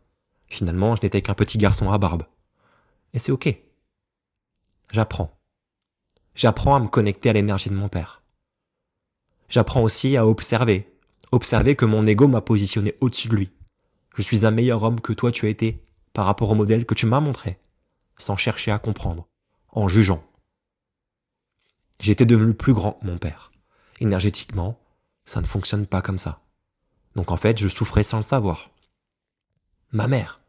Finalement, 0.53 0.95
je 0.95 1.01
n'étais 1.01 1.23
qu'un 1.23 1.33
petit 1.33 1.57
garçon 1.57 1.89
à 1.89 1.97
barbe. 1.97 2.27
Et 3.11 3.17
c'est 3.17 3.31
ok. 3.31 3.57
J'apprends. 4.91 5.35
J'apprends 6.35 6.75
à 6.75 6.79
me 6.79 6.89
connecter 6.89 7.31
à 7.31 7.33
l'énergie 7.33 7.71
de 7.71 7.73
mon 7.73 7.89
père. 7.89 8.21
J'apprends 9.49 9.81
aussi 9.81 10.15
à 10.15 10.27
observer. 10.27 10.95
Observer 11.31 11.75
que 11.75 11.85
mon 11.85 12.05
ego 12.05 12.27
m'a 12.27 12.41
positionné 12.41 12.93
au-dessus 13.01 13.29
de 13.29 13.35
lui. 13.35 13.49
Je 14.15 14.21
suis 14.21 14.45
un 14.45 14.51
meilleur 14.51 14.83
homme 14.83 15.01
que 15.01 15.11
toi 15.11 15.31
tu 15.31 15.47
as 15.47 15.49
été 15.49 15.83
par 16.13 16.27
rapport 16.27 16.51
au 16.51 16.55
modèle 16.55 16.85
que 16.85 16.93
tu 16.93 17.07
m'as 17.07 17.19
montré, 17.19 17.57
sans 18.19 18.37
chercher 18.37 18.69
à 18.69 18.77
comprendre, 18.77 19.27
en 19.69 19.87
jugeant. 19.87 20.23
J'étais 21.99 22.27
devenu 22.27 22.53
plus 22.53 22.73
grand 22.73 22.91
que 22.91 23.07
mon 23.07 23.17
père. 23.17 23.51
Énergétiquement, 24.01 24.79
ça 25.25 25.41
ne 25.41 25.47
fonctionne 25.47 25.87
pas 25.87 26.03
comme 26.03 26.19
ça. 26.19 26.43
Donc 27.15 27.31
en 27.31 27.37
fait, 27.37 27.57
je 27.57 27.67
souffrais 27.67 28.03
sans 28.03 28.17
le 28.17 28.23
savoir. 28.23 28.69
Ma 29.91 30.07
mère, 30.07 30.42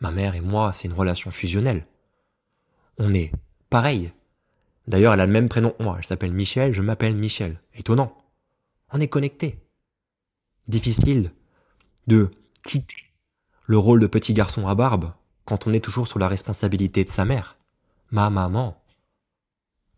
Ma 0.00 0.10
mère 0.10 0.34
et 0.34 0.40
moi, 0.40 0.72
c'est 0.72 0.88
une 0.88 0.94
relation 0.94 1.30
fusionnelle. 1.30 1.86
On 2.98 3.14
est 3.14 3.32
pareil. 3.70 4.12
D'ailleurs, 4.86 5.14
elle 5.14 5.20
a 5.20 5.26
le 5.26 5.32
même 5.32 5.48
prénom 5.48 5.70
que 5.70 5.82
moi. 5.82 5.96
Elle 5.98 6.04
s'appelle 6.04 6.32
Michel, 6.32 6.72
je 6.72 6.82
m'appelle 6.82 7.16
Michel. 7.16 7.60
Étonnant. 7.74 8.16
On 8.92 9.00
est 9.00 9.08
connectés. 9.08 9.58
Difficile 10.66 11.32
de 12.06 12.30
quitter 12.62 13.12
le 13.66 13.78
rôle 13.78 14.00
de 14.00 14.06
petit 14.06 14.32
garçon 14.32 14.66
à 14.66 14.74
barbe 14.74 15.12
quand 15.44 15.66
on 15.66 15.72
est 15.72 15.84
toujours 15.84 16.08
sous 16.08 16.18
la 16.18 16.28
responsabilité 16.28 17.04
de 17.04 17.10
sa 17.10 17.24
mère. 17.24 17.56
Ma 18.10 18.30
maman. 18.30 18.82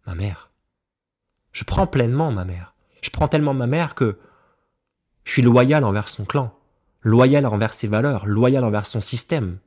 Ma 0.06 0.14
mère. 0.14 0.50
Je 1.52 1.64
prends 1.64 1.86
pleinement 1.86 2.32
ma 2.32 2.44
mère. 2.44 2.74
Je 3.02 3.10
prends 3.10 3.28
tellement 3.28 3.54
ma 3.54 3.66
mère 3.66 3.94
que 3.94 4.18
je 5.24 5.32
suis 5.32 5.42
loyal 5.42 5.84
envers 5.84 6.08
son 6.08 6.24
clan, 6.24 6.52
loyal 7.02 7.46
envers 7.46 7.72
ses 7.72 7.86
valeurs, 7.86 8.26
loyal 8.26 8.64
envers 8.64 8.86
son 8.86 9.00
système. 9.00 9.58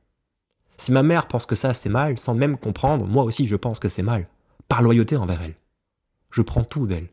Si 0.83 0.91
ma 0.91 1.01
mère 1.01 1.29
pense 1.29 1.45
que 1.45 1.55
ça 1.55 1.73
c'est 1.73 1.87
mal, 1.87 2.19
sans 2.19 2.35
même 2.35 2.57
comprendre, 2.57 3.05
moi 3.07 3.23
aussi 3.23 3.47
je 3.47 3.55
pense 3.55 3.79
que 3.79 3.87
c'est 3.87 4.03
mal, 4.03 4.27
par 4.67 4.81
loyauté 4.81 5.15
envers 5.15 5.41
elle. 5.41 5.55
Je 6.29 6.41
prends 6.41 6.65
tout 6.65 6.87
d'elle. 6.87 7.07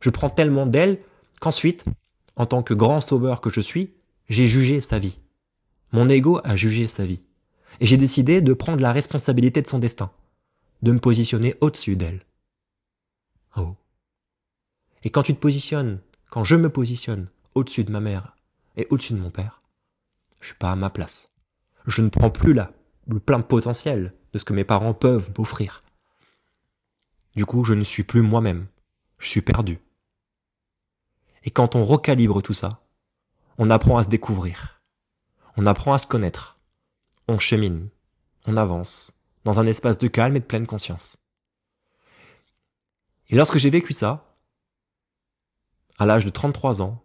Je 0.00 0.10
prends 0.10 0.30
tellement 0.30 0.66
d'elle 0.66 1.00
qu'ensuite, 1.38 1.84
en 2.34 2.44
tant 2.44 2.64
que 2.64 2.74
grand 2.74 3.00
sauveur 3.00 3.40
que 3.40 3.50
je 3.50 3.60
suis, 3.60 3.92
j'ai 4.28 4.48
jugé 4.48 4.80
sa 4.80 4.98
vie. 4.98 5.20
Mon 5.92 6.08
ego 6.08 6.40
a 6.42 6.56
jugé 6.56 6.88
sa 6.88 7.06
vie. 7.06 7.22
Et 7.78 7.86
j'ai 7.86 7.98
décidé 7.98 8.40
de 8.40 8.52
prendre 8.52 8.82
la 8.82 8.92
responsabilité 8.92 9.62
de 9.62 9.68
son 9.68 9.78
destin, 9.78 10.10
de 10.82 10.90
me 10.90 10.98
positionner 10.98 11.54
au-dessus 11.60 11.94
d'elle. 11.94 12.26
Oh. 13.56 13.76
Et 15.04 15.10
quand 15.10 15.22
tu 15.22 15.36
te 15.36 15.40
positionnes, 15.40 16.00
quand 16.30 16.42
je 16.42 16.56
me 16.56 16.68
positionne 16.68 17.28
au-dessus 17.54 17.84
de 17.84 17.92
ma 17.92 18.00
mère 18.00 18.36
et 18.76 18.88
au-dessus 18.90 19.12
de 19.12 19.20
mon 19.20 19.30
père, 19.30 19.62
je 20.40 20.46
suis 20.46 20.56
pas 20.56 20.72
à 20.72 20.76
ma 20.76 20.90
place. 20.90 21.31
Je 21.86 22.02
ne 22.02 22.08
prends 22.08 22.30
plus 22.30 22.52
là 22.52 22.72
le 23.08 23.18
plein 23.18 23.40
potentiel 23.40 24.14
de 24.32 24.38
ce 24.38 24.44
que 24.44 24.52
mes 24.52 24.64
parents 24.64 24.94
peuvent 24.94 25.30
m'offrir. 25.36 25.82
Du 27.34 27.46
coup, 27.46 27.64
je 27.64 27.74
ne 27.74 27.84
suis 27.84 28.04
plus 28.04 28.22
moi-même. 28.22 28.66
Je 29.18 29.28
suis 29.28 29.42
perdu. 29.42 29.78
Et 31.44 31.50
quand 31.50 31.74
on 31.74 31.84
recalibre 31.84 32.42
tout 32.42 32.52
ça, 32.52 32.86
on 33.58 33.70
apprend 33.70 33.98
à 33.98 34.02
se 34.02 34.08
découvrir. 34.08 34.82
On 35.56 35.66
apprend 35.66 35.92
à 35.92 35.98
se 35.98 36.06
connaître. 36.06 36.60
On 37.28 37.38
chemine. 37.38 37.88
On 38.46 38.56
avance. 38.56 39.12
Dans 39.44 39.58
un 39.58 39.66
espace 39.66 39.98
de 39.98 40.08
calme 40.08 40.36
et 40.36 40.40
de 40.40 40.44
pleine 40.44 40.66
conscience. 40.66 41.18
Et 43.28 43.34
lorsque 43.34 43.58
j'ai 43.58 43.70
vécu 43.70 43.92
ça, 43.92 44.36
à 45.98 46.06
l'âge 46.06 46.24
de 46.24 46.30
33 46.30 46.82
ans, 46.82 47.02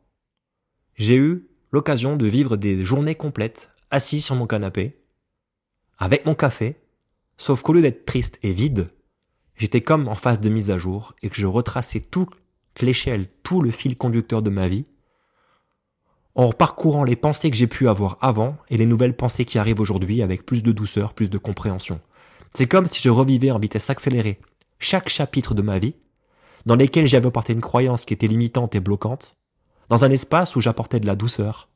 j'ai 0.95 1.15
eu 1.15 1.47
l'occasion 1.71 2.15
de 2.15 2.25
vivre 2.25 2.57
des 2.57 2.83
journées 2.85 3.15
complètes 3.15 3.69
assis 3.91 4.21
sur 4.21 4.35
mon 4.35 4.47
canapé, 4.47 4.97
avec 5.97 6.25
mon 6.25 6.35
café, 6.35 6.79
sauf 7.37 7.61
qu'au 7.61 7.73
lieu 7.73 7.81
d'être 7.81 8.05
triste 8.05 8.39
et 8.43 8.53
vide, 8.53 8.91
j'étais 9.55 9.81
comme 9.81 10.07
en 10.07 10.15
phase 10.15 10.39
de 10.39 10.49
mise 10.49 10.71
à 10.71 10.77
jour 10.77 11.15
et 11.21 11.29
que 11.29 11.35
je 11.35 11.45
retraçais 11.45 12.01
toute 12.01 12.31
l'échelle, 12.81 13.27
tout 13.43 13.61
le 13.61 13.71
fil 13.71 13.97
conducteur 13.97 14.41
de 14.41 14.49
ma 14.49 14.67
vie, 14.67 14.85
en 16.35 16.51
parcourant 16.51 17.03
les 17.03 17.15
pensées 17.15 17.49
que 17.49 17.57
j'ai 17.57 17.65
pu 17.65 17.89
avoir 17.89 18.17
avant 18.21 18.57
et 18.69 18.77
les 18.77 18.85
nouvelles 18.85 19.15
pensées 19.15 19.45
qui 19.45 19.57
arrivent 19.57 19.79
aujourd'hui 19.79 20.21
avec 20.21 20.45
plus 20.45 20.61
de 20.61 20.71
douceur, 20.71 21.13
plus 21.13 21.31
de 21.31 21.37
compréhension. 21.39 21.99
C'est 22.53 22.67
comme 22.67 22.85
si 22.85 23.01
je 23.01 23.09
revivais 23.09 23.51
en 23.51 23.59
vitesse 23.59 23.89
accélérée 23.89 24.39
chaque 24.77 25.09
chapitre 25.09 25.55
de 25.55 25.63
ma 25.63 25.79
vie, 25.79 25.95
dans 26.67 26.75
lesquels 26.75 27.07
j'avais 27.07 27.27
apporté 27.27 27.53
une 27.53 27.61
croyance 27.61 28.05
qui 28.05 28.13
était 28.13 28.27
limitante 28.27 28.75
et 28.75 28.79
bloquante, 28.79 29.35
dans 29.89 30.03
un 30.03 30.11
espace 30.11 30.55
où 30.55 30.61
j'apportais 30.61 30.99
de 30.99 31.07
la 31.07 31.15
douceur, 31.15 31.69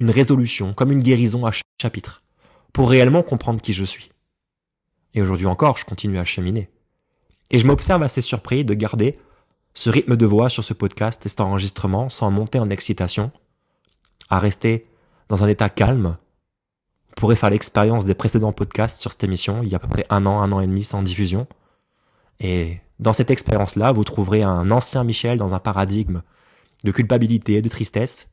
une 0.00 0.10
résolution, 0.10 0.72
comme 0.74 0.90
une 0.90 1.02
guérison 1.02 1.46
à 1.46 1.52
chaque 1.52 1.64
chapitre, 1.80 2.22
pour 2.72 2.90
réellement 2.90 3.22
comprendre 3.22 3.60
qui 3.60 3.72
je 3.72 3.84
suis. 3.84 4.10
Et 5.14 5.22
aujourd'hui 5.22 5.46
encore, 5.46 5.76
je 5.76 5.84
continue 5.84 6.18
à 6.18 6.24
cheminer. 6.24 6.70
Et 7.50 7.58
je 7.58 7.66
m'observe 7.66 8.02
assez 8.02 8.22
surpris 8.22 8.64
de 8.64 8.74
garder 8.74 9.18
ce 9.74 9.90
rythme 9.90 10.16
de 10.16 10.26
voix 10.26 10.48
sur 10.48 10.64
ce 10.64 10.74
podcast 10.74 11.24
et 11.26 11.28
cet 11.28 11.40
enregistrement 11.40 12.10
sans 12.10 12.30
monter 12.30 12.58
en 12.58 12.70
excitation, 12.70 13.30
à 14.28 14.38
rester 14.38 14.84
dans 15.28 15.44
un 15.44 15.48
état 15.48 15.68
calme. 15.68 16.16
Vous 17.08 17.14
pourrez 17.16 17.36
faire 17.36 17.50
l'expérience 17.50 18.04
des 18.04 18.14
précédents 18.14 18.52
podcasts 18.52 19.00
sur 19.00 19.12
cette 19.12 19.24
émission, 19.24 19.62
il 19.62 19.68
y 19.68 19.74
a 19.74 19.76
à 19.76 19.80
peu 19.80 19.88
près 19.88 20.06
un 20.10 20.26
an, 20.26 20.40
un 20.40 20.52
an 20.52 20.60
et 20.60 20.66
demi 20.66 20.84
sans 20.84 21.02
diffusion. 21.02 21.46
Et 22.38 22.80
dans 22.98 23.12
cette 23.12 23.30
expérience-là, 23.30 23.92
vous 23.92 24.04
trouverez 24.04 24.42
un 24.42 24.70
ancien 24.70 25.04
Michel 25.04 25.38
dans 25.38 25.54
un 25.54 25.58
paradigme 25.58 26.22
de 26.84 26.92
culpabilité, 26.92 27.60
de 27.60 27.68
tristesse, 27.68 28.28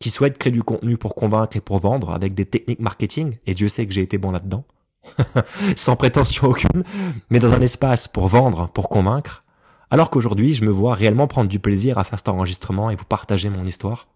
qui 0.00 0.10
souhaite 0.10 0.38
créer 0.38 0.50
du 0.50 0.62
contenu 0.62 0.96
pour 0.96 1.14
convaincre 1.14 1.56
et 1.56 1.60
pour 1.60 1.78
vendre 1.78 2.10
avec 2.10 2.34
des 2.34 2.46
techniques 2.46 2.80
marketing, 2.80 3.36
et 3.46 3.54
Dieu 3.54 3.68
sait 3.68 3.86
que 3.86 3.92
j'ai 3.92 4.00
été 4.00 4.18
bon 4.18 4.32
là-dedans, 4.32 4.64
sans 5.76 5.94
prétention 5.94 6.48
aucune, 6.48 6.82
mais 7.28 7.38
dans 7.38 7.52
un 7.52 7.60
espace 7.60 8.08
pour 8.08 8.26
vendre, 8.26 8.68
pour 8.70 8.88
convaincre, 8.88 9.44
alors 9.90 10.08
qu'aujourd'hui 10.10 10.54
je 10.54 10.64
me 10.64 10.70
vois 10.70 10.94
réellement 10.94 11.26
prendre 11.26 11.50
du 11.50 11.60
plaisir 11.60 11.98
à 11.98 12.04
faire 12.04 12.18
cet 12.18 12.30
enregistrement 12.30 12.90
et 12.90 12.96
vous 12.96 13.04
partager 13.04 13.50
mon 13.50 13.66
histoire. 13.66 14.08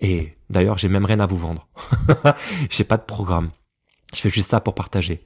Et 0.00 0.36
d'ailleurs 0.50 0.78
j'ai 0.78 0.88
même 0.88 1.04
rien 1.04 1.20
à 1.20 1.26
vous 1.26 1.38
vendre. 1.38 1.68
j'ai 2.70 2.84
pas 2.84 2.96
de 2.96 3.04
programme. 3.04 3.50
Je 4.12 4.20
fais 4.20 4.28
juste 4.28 4.50
ça 4.50 4.60
pour 4.60 4.74
partager. 4.74 5.24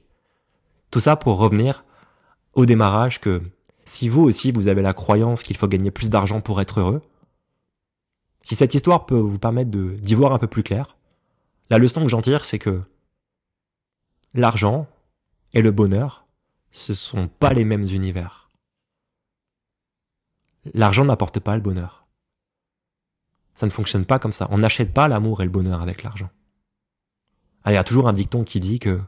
Tout 0.91 0.99
ça 0.99 1.15
pour 1.15 1.39
revenir 1.39 1.83
au 2.53 2.67
démarrage 2.67 3.19
que 3.19 3.41
si 3.83 4.09
vous 4.09 4.21
aussi 4.21 4.51
vous 4.51 4.67
avez 4.67 4.83
la 4.83 4.93
croyance 4.93 5.41
qu'il 5.41 5.57
faut 5.57 5.67
gagner 5.67 5.89
plus 5.89 6.11
d'argent 6.11 6.39
pour 6.39 6.61
être 6.61 6.79
heureux, 6.81 7.01
si 8.47 8.55
cette 8.55 8.73
histoire 8.73 9.05
peut 9.05 9.19
vous 9.19 9.37
permettre 9.37 9.69
d'y 9.69 10.15
voir 10.15 10.31
un 10.31 10.39
peu 10.39 10.47
plus 10.47 10.63
clair, 10.63 10.95
la 11.69 11.79
leçon 11.79 12.01
que 12.01 12.07
j'en 12.07 12.21
tire, 12.21 12.45
c'est 12.45 12.59
que 12.59 12.81
l'argent 14.33 14.87
et 15.51 15.61
le 15.61 15.71
bonheur, 15.71 16.25
ce 16.71 16.93
sont 16.93 17.27
pas 17.27 17.51
les 17.51 17.65
mêmes 17.65 17.83
univers. 17.83 18.49
L'argent 20.73 21.03
n'apporte 21.03 21.41
pas 21.41 21.55
le 21.55 21.61
bonheur. 21.61 22.07
Ça 23.53 23.65
ne 23.65 23.71
fonctionne 23.71 24.05
pas 24.05 24.17
comme 24.17 24.31
ça. 24.31 24.47
On 24.49 24.59
n'achète 24.59 24.93
pas 24.93 25.09
l'amour 25.09 25.41
et 25.41 25.45
le 25.45 25.51
bonheur 25.51 25.81
avec 25.81 26.03
l'argent. 26.03 26.29
Ah, 27.65 27.73
il 27.73 27.75
y 27.75 27.77
a 27.77 27.83
toujours 27.83 28.07
un 28.07 28.13
dicton 28.13 28.45
qui 28.45 28.61
dit 28.61 28.79
que 28.79 29.01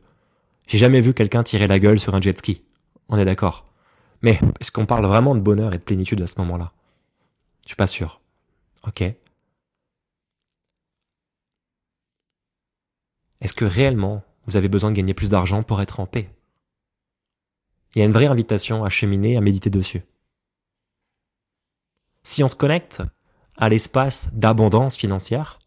j'ai 0.68 0.80
jamais 0.80 1.00
vu 1.00 1.14
quelqu'un 1.14 1.44
tirer 1.44 1.68
la 1.68 1.80
gueule 1.80 2.02
sur 2.02 2.14
un 2.14 2.20
jet 2.20 2.38
ski. 2.38 2.66
On 3.08 3.18
est 3.18 3.24
d'accord. 3.24 3.72
Mais 4.22 4.38
est-ce 4.60 4.74
qu'on 4.74 4.86
parle 4.86 5.06
vraiment 5.06 5.34
de 5.34 5.40
bonheur 5.40 5.74
et 5.74 5.78
de 5.78 5.84
plénitude 5.84 6.22
à 6.22 6.28
ce 6.28 6.38
moment-là? 6.40 6.74
Je 7.64 7.70
suis 7.70 7.78
pas 7.78 7.88
sûr. 7.88 8.20
Ok. 8.86 9.02
Est-ce 13.42 13.54
que 13.54 13.66
réellement 13.66 14.24
vous 14.46 14.58
avez 14.58 14.70
besoin 14.70 14.92
de 14.92 14.96
gagner 14.96 15.14
plus 15.14 15.32
d'argent 15.32 15.64
pour 15.64 15.82
être 15.82 16.00
en 16.00 16.06
paix? 16.06 16.30
Il 17.96 18.00
y 18.00 18.02
a 18.02 18.06
une 18.06 18.12
vraie 18.12 18.28
invitation 18.28 18.84
à 18.84 18.90
cheminer, 18.90 19.38
à 19.38 19.42
méditer 19.42 19.70
dessus. 19.70 20.04
Si 22.24 22.44
on 22.44 22.50
se 22.50 22.56
connecte 22.56 23.02
à 23.58 23.70
l'espace 23.70 24.34
d'abondance 24.34 24.98
financière, 24.98 25.60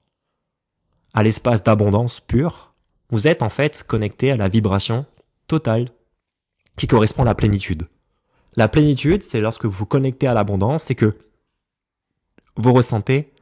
à 1.14 1.22
l'espace 1.22 1.64
d'abondance 1.64 2.20
pure, 2.20 2.74
vous 3.10 3.26
êtes 3.26 3.42
en 3.42 3.50
fait 3.50 3.82
connecté 3.82 4.30
à 4.30 4.36
la 4.36 4.48
vibration 4.48 5.06
totale 5.46 5.86
qui 6.76 6.86
correspond 6.86 7.22
à 7.22 7.26
la 7.26 7.34
plénitude. 7.34 7.88
La 8.54 8.68
plénitude, 8.68 9.22
c'est 9.22 9.40
lorsque 9.40 9.64
vous 9.64 9.70
vous 9.70 9.86
connectez 9.86 10.26
à 10.26 10.34
l'abondance, 10.34 10.84
c'est 10.84 10.94
que 10.94 11.18
vous 12.56 12.72
ressentez 12.72 13.32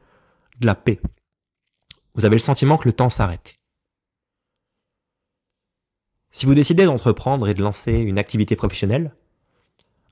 de 0.59 0.65
la 0.65 0.75
paix. 0.75 0.99
Vous 2.13 2.25
avez 2.25 2.35
le 2.35 2.39
sentiment 2.39 2.77
que 2.77 2.87
le 2.87 2.93
temps 2.93 3.09
s'arrête. 3.09 3.60
Si 6.31 6.45
vous 6.45 6.53
décidez 6.55 6.85
d'entreprendre 6.85 7.49
et 7.49 7.53
de 7.53 7.61
lancer 7.61 7.91
une 7.91 8.17
activité 8.17 8.55
professionnelle, 8.55 9.13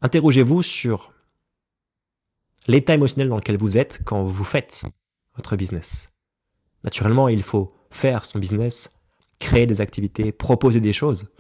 interrogez-vous 0.02 0.62
sur 0.62 1.14
l'état 2.68 2.94
émotionnel 2.94 3.30
dans 3.30 3.38
lequel 3.38 3.58
vous 3.58 3.78
êtes 3.78 4.02
quand 4.04 4.26
vous 4.26 4.44
faites 4.44 4.84
votre 5.36 5.56
business. 5.56 6.12
Naturellement, 6.84 7.30
il 7.30 7.42
faut 7.42 7.74
faire 7.90 8.26
son 8.26 8.38
business, 8.38 8.96
créer 9.40 9.66
des 9.66 9.80
activités, 9.80 10.34
proposer 10.34 10.82
des 10.82 10.92
choses. 10.92 11.32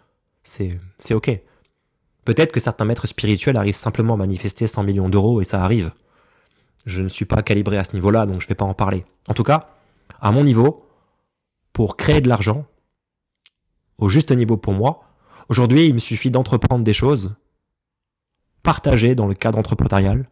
C'est, 0.44 0.80
c'est 0.98 1.14
ok. 1.14 1.30
Peut-être 2.24 2.54
que 2.54 2.62
certains 2.62 2.86
maîtres 2.86 3.08
spirituels 3.08 3.58
arrivent 3.58 3.76
simplement 3.76 4.14
à 4.14 4.18
manifester 4.18 4.66
100 4.66 4.84
millions 4.84 5.10
d'euros 5.10 5.42
et 5.42 5.46
ça 5.46 5.62
arrive. 5.64 5.92
Je 6.86 7.02
ne 7.02 7.10
suis 7.10 7.26
pas 7.26 7.44
calibré 7.44 7.78
à 7.78 7.84
ce 7.84 7.94
niveau-là, 7.94 8.26
donc 8.26 8.40
je 8.40 8.46
ne 8.46 8.50
vais 8.50 8.56
pas 8.56 8.66
en 8.66 8.74
parler. 8.74 9.06
En 9.28 9.34
tout 9.34 9.44
cas, 9.44 9.76
à 10.22 10.32
mon 10.32 10.46
niveau, 10.46 10.86
pour 11.74 11.98
créer 11.98 12.22
de 12.22 12.30
l'argent, 12.30 12.66
au 14.00 14.10
juste 14.10 14.32
niveau 14.32 14.58
pour 14.58 14.74
moi. 14.74 15.04
Aujourd'hui, 15.50 15.88
il 15.88 15.94
me 15.94 16.00
suffit 16.00 16.32
d'entreprendre 16.32 16.84
des 16.84 16.94
choses, 16.94 17.36
partager 18.64 19.14
dans 19.16 19.28
le 19.28 19.34
cadre 19.34 19.60
entrepreneurial, 19.60 20.30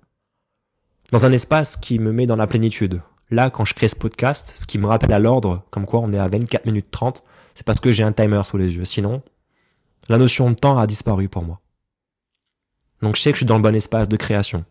dans 1.12 1.26
un 1.26 1.32
espace 1.32 1.78
qui 1.78 2.00
me 2.00 2.12
met 2.12 2.28
dans 2.28 2.36
la 2.36 2.48
plénitude. 2.48 3.02
Là, 3.30 3.50
quand 3.50 3.66
je 3.66 3.74
crée 3.74 3.90
ce 3.90 3.96
podcast, 3.96 4.54
ce 4.56 4.66
qui 4.66 4.78
me 4.78 4.88
rappelle 4.88 5.14
à 5.14 5.20
l'ordre, 5.20 5.66
comme 5.70 5.86
quoi 5.86 6.00
on 6.00 6.14
est 6.14 6.20
à 6.20 6.28
24 6.28 6.66
minutes 6.66 6.92
30, 6.92 7.24
c'est 7.56 7.66
parce 7.66 7.80
que 7.80 7.92
j'ai 7.92 8.04
un 8.04 8.14
timer 8.14 8.42
sous 8.46 8.58
les 8.58 8.76
yeux. 8.76 8.86
Sinon, 8.86 9.22
la 10.08 10.18
notion 10.18 10.50
de 10.50 10.56
temps 10.56 10.78
a 10.78 10.88
disparu 10.88 11.28
pour 11.28 11.44
moi. 11.44 11.60
Donc 13.02 13.16
je 13.16 13.22
sais 13.22 13.32
que 13.32 13.36
je 13.36 13.40
suis 13.40 13.46
dans 13.46 13.58
le 13.58 13.64
bon 13.64 13.76
espace 13.76 14.08
de 14.08 14.16
création. 14.16 14.64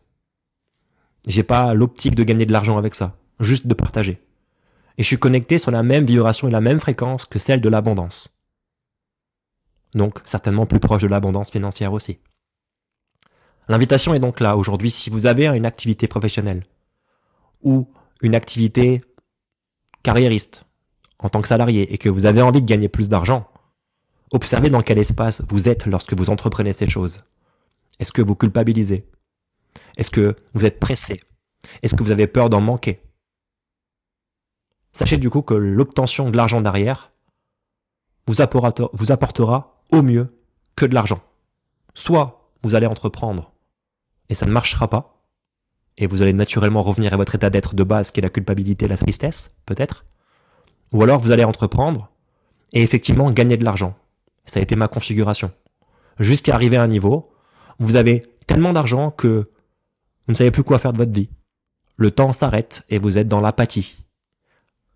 J'ai 1.27 1.43
pas 1.43 1.75
l'optique 1.75 2.15
de 2.15 2.23
gagner 2.23 2.47
de 2.47 2.53
l'argent 2.53 2.79
avec 2.79 2.95
ça, 2.95 3.17
juste 3.41 3.67
de 3.67 3.75
partager. 3.75 4.23
Et 4.97 5.03
je 5.03 5.07
suis 5.07 5.19
connecté 5.19 5.59
sur 5.59 5.71
la 5.71 5.83
même 5.83 6.07
vibration 6.07 6.49
et 6.49 6.51
la 6.51 6.61
même 6.61 6.81
fréquence 6.81 7.27
que 7.27 7.39
celle 7.39 7.61
de 7.61 7.69
l'abondance 7.69 8.36
donc 9.97 10.21
certainement 10.25 10.67
plus 10.67 10.79
proche 10.79 11.03
de 11.03 11.09
l'abondance 11.09 11.51
financière 11.51 11.93
aussi. 11.93 12.21
L'invitation 13.69 14.15
est 14.15 14.21
donc 14.21 14.39
là 14.39 14.57
aujourd'hui 14.57 14.91
si 14.91 15.11
vous 15.11 15.27
avez 15.27 15.47
une 15.47 15.67
activité 15.67 16.07
professionnelle 16.07 16.63
ou 17.63 17.89
une 18.23 18.35
activité 18.35 19.01
carriériste, 20.03 20.67
en 21.19 21.29
tant 21.29 21.41
que 21.41 21.49
salarié 21.49 21.93
et 21.93 21.99
que 21.99 22.09
vous 22.09 22.27
avez 22.27 22.43
envie 22.43 22.63
de 22.63 22.67
gagner 22.67 22.89
plus 22.89 23.09
d'argent, 23.09 23.49
observez 24.31 24.71
dans 24.71 24.83
quel 24.83 24.99
espace 24.99 25.43
vous 25.49 25.69
êtes 25.69 25.87
lorsque 25.87 26.15
vous 26.15 26.31
entreprenez 26.31 26.73
ces 26.73 26.87
choses. 26.87 27.25
Est-ce 27.99 28.13
que 28.13 28.23
vous 28.23 28.37
culpabilisez? 28.37 29.09
Est-ce 29.97 30.11
que 30.11 30.37
vous 30.53 30.67
êtes 30.67 30.79
pressé? 30.79 31.21
Est-ce 31.83 31.95
que 31.97 32.03
vous 32.03 32.13
avez 32.13 32.27
peur 32.27 32.51
d'en 32.51 32.61
manquer? 32.61 33.01
Sachez 34.93 35.17
du 35.17 35.31
coup 35.31 35.43
que 35.43 35.55
l'obtention 35.55 36.31
de 36.31 36.37
l'argent 36.37 36.61
derrière 36.61 37.13
vous 38.27 38.41
apportera, 38.41 38.91
vous 38.93 39.13
apportera 39.13 39.76
au 39.93 40.03
mieux 40.03 40.37
que 40.75 40.87
de 40.87 40.95
l'argent. 40.95 41.21
Soit 41.95 42.51
vous 42.63 42.75
allez 42.75 42.87
entreprendre 42.87 43.53
et 44.29 44.35
ça 44.35 44.47
ne 44.47 44.53
marchera 44.53 44.89
pas, 44.89 45.17
et 45.99 46.07
vous 46.07 46.23
allez 46.23 46.33
naturellement 46.33 46.83
revenir 46.83 47.15
à 47.15 47.17
votre 47.17 47.35
état 47.35 47.51
d'être 47.51 47.75
de 47.75 47.85
base 47.85 48.11
qui 48.11 48.21
est 48.21 48.23
la 48.23 48.29
culpabilité, 48.29 48.89
la 48.89 48.97
tristesse, 48.97 49.53
peut-être. 49.65 50.05
Ou 50.93 51.03
alors 51.03 51.21
vous 51.21 51.31
allez 51.31 51.45
entreprendre 51.45 52.11
et 52.73 52.83
effectivement 52.83 53.31
gagner 53.31 53.57
de 53.57 53.65
l'argent. 53.65 53.95
Ça 54.45 54.61
a 54.61 54.63
été 54.63 54.77
ma 54.77 54.89
configuration. 54.89 55.51
Jusqu'à 56.19 56.55
arriver 56.55 56.77
à 56.77 56.83
un 56.83 56.89
niveau 56.89 57.31
où 57.81 57.85
vous 57.85 57.97
avez 57.97 58.23
tellement 58.47 58.73
d'argent 58.73 59.11
que 59.11 59.51
vous 60.27 60.33
ne 60.33 60.37
savez 60.37 60.51
plus 60.51 60.65
quoi 60.65 60.79
faire 60.79 60.93
de 60.93 60.99
votre 60.99 61.13
vie. 61.13 61.31
Le 61.97 62.11
temps 62.11 62.33
s'arrête 62.33 62.85
et 62.91 62.99
vous 62.99 63.17
êtes 63.17 63.29
dans 63.29 63.41
l'apathie. 63.41 63.97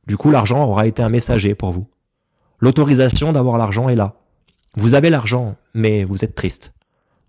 Du 0.06 0.16
coup, 0.16 0.30
l'argent 0.30 0.64
aura 0.64 0.86
été 0.86 1.02
un 1.02 1.08
messager 1.08 1.54
pour 1.54 1.70
vous. 1.70 1.88
L'autorisation 2.58 3.32
d'avoir 3.32 3.58
l'argent 3.58 3.88
est 3.88 3.96
là. 3.96 4.19
Vous 4.76 4.94
avez 4.94 5.10
l'argent, 5.10 5.56
mais 5.74 6.04
vous 6.04 6.24
êtes 6.24 6.34
triste. 6.34 6.72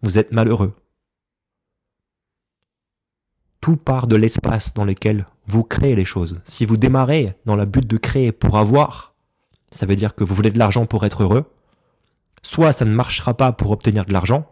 Vous 0.03 0.19
êtes 0.19 0.31
malheureux. 0.31 0.75
Tout 3.61 3.77
part 3.77 4.07
de 4.07 4.15
l'espace 4.15 4.73
dans 4.73 4.85
lequel 4.85 5.27
vous 5.47 5.63
créez 5.63 5.95
les 5.95 6.05
choses. 6.05 6.41
Si 6.45 6.65
vous 6.65 6.77
démarrez 6.77 7.35
dans 7.45 7.55
la 7.55 7.65
but 7.65 7.85
de 7.85 7.97
créer 7.97 8.31
pour 8.31 8.57
avoir, 8.57 9.15
ça 9.71 9.85
veut 9.85 9.95
dire 9.95 10.15
que 10.15 10.23
vous 10.23 10.35
voulez 10.35 10.51
de 10.51 10.59
l'argent 10.59 10.85
pour 10.85 11.05
être 11.05 11.23
heureux. 11.23 11.45
Soit 12.43 12.73
ça 12.73 12.85
ne 12.85 12.93
marchera 12.93 13.35
pas 13.35 13.51
pour 13.51 13.71
obtenir 13.71 14.05
de 14.05 14.13
l'argent, 14.13 14.51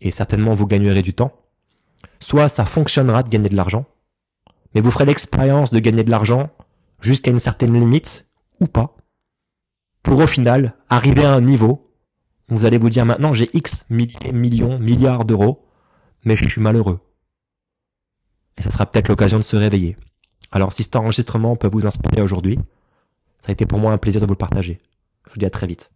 et 0.00 0.10
certainement 0.10 0.54
vous 0.54 0.66
gagnerez 0.66 1.02
du 1.02 1.14
temps. 1.14 1.32
Soit 2.20 2.48
ça 2.48 2.64
fonctionnera 2.64 3.22
de 3.22 3.28
gagner 3.28 3.48
de 3.48 3.56
l'argent, 3.56 3.86
mais 4.74 4.80
vous 4.80 4.90
ferez 4.90 5.04
l'expérience 5.04 5.72
de 5.72 5.78
gagner 5.78 6.04
de 6.04 6.10
l'argent 6.10 6.50
jusqu'à 7.00 7.30
une 7.30 7.38
certaine 7.38 7.78
limite, 7.78 8.28
ou 8.60 8.66
pas, 8.66 8.96
pour 10.02 10.18
au 10.18 10.26
final 10.26 10.74
arriver 10.88 11.24
à 11.24 11.32
un 11.32 11.40
niveau 11.40 11.91
vous 12.48 12.66
allez 12.66 12.78
vous 12.78 12.90
dire 12.90 13.06
maintenant 13.06 13.32
j'ai 13.32 13.48
X 13.54 13.86
millions, 13.88 14.78
milliards 14.78 15.24
d'euros, 15.24 15.64
mais 16.24 16.36
je 16.36 16.48
suis 16.48 16.60
malheureux. 16.60 17.00
Et 18.58 18.62
ça 18.62 18.70
sera 18.70 18.86
peut-être 18.86 19.08
l'occasion 19.08 19.38
de 19.38 19.42
se 19.42 19.56
réveiller. 19.56 19.96
Alors 20.50 20.72
si 20.72 20.82
cet 20.82 20.96
enregistrement 20.96 21.56
peut 21.56 21.70
vous 21.72 21.86
inspirer 21.86 22.20
aujourd'hui, 22.20 22.58
ça 23.40 23.50
a 23.50 23.52
été 23.52 23.66
pour 23.66 23.78
moi 23.78 23.92
un 23.92 23.98
plaisir 23.98 24.20
de 24.20 24.26
vous 24.26 24.34
le 24.34 24.38
partager. 24.38 24.80
Je 25.26 25.32
vous 25.32 25.38
dis 25.38 25.46
à 25.46 25.50
très 25.50 25.66
vite. 25.66 25.91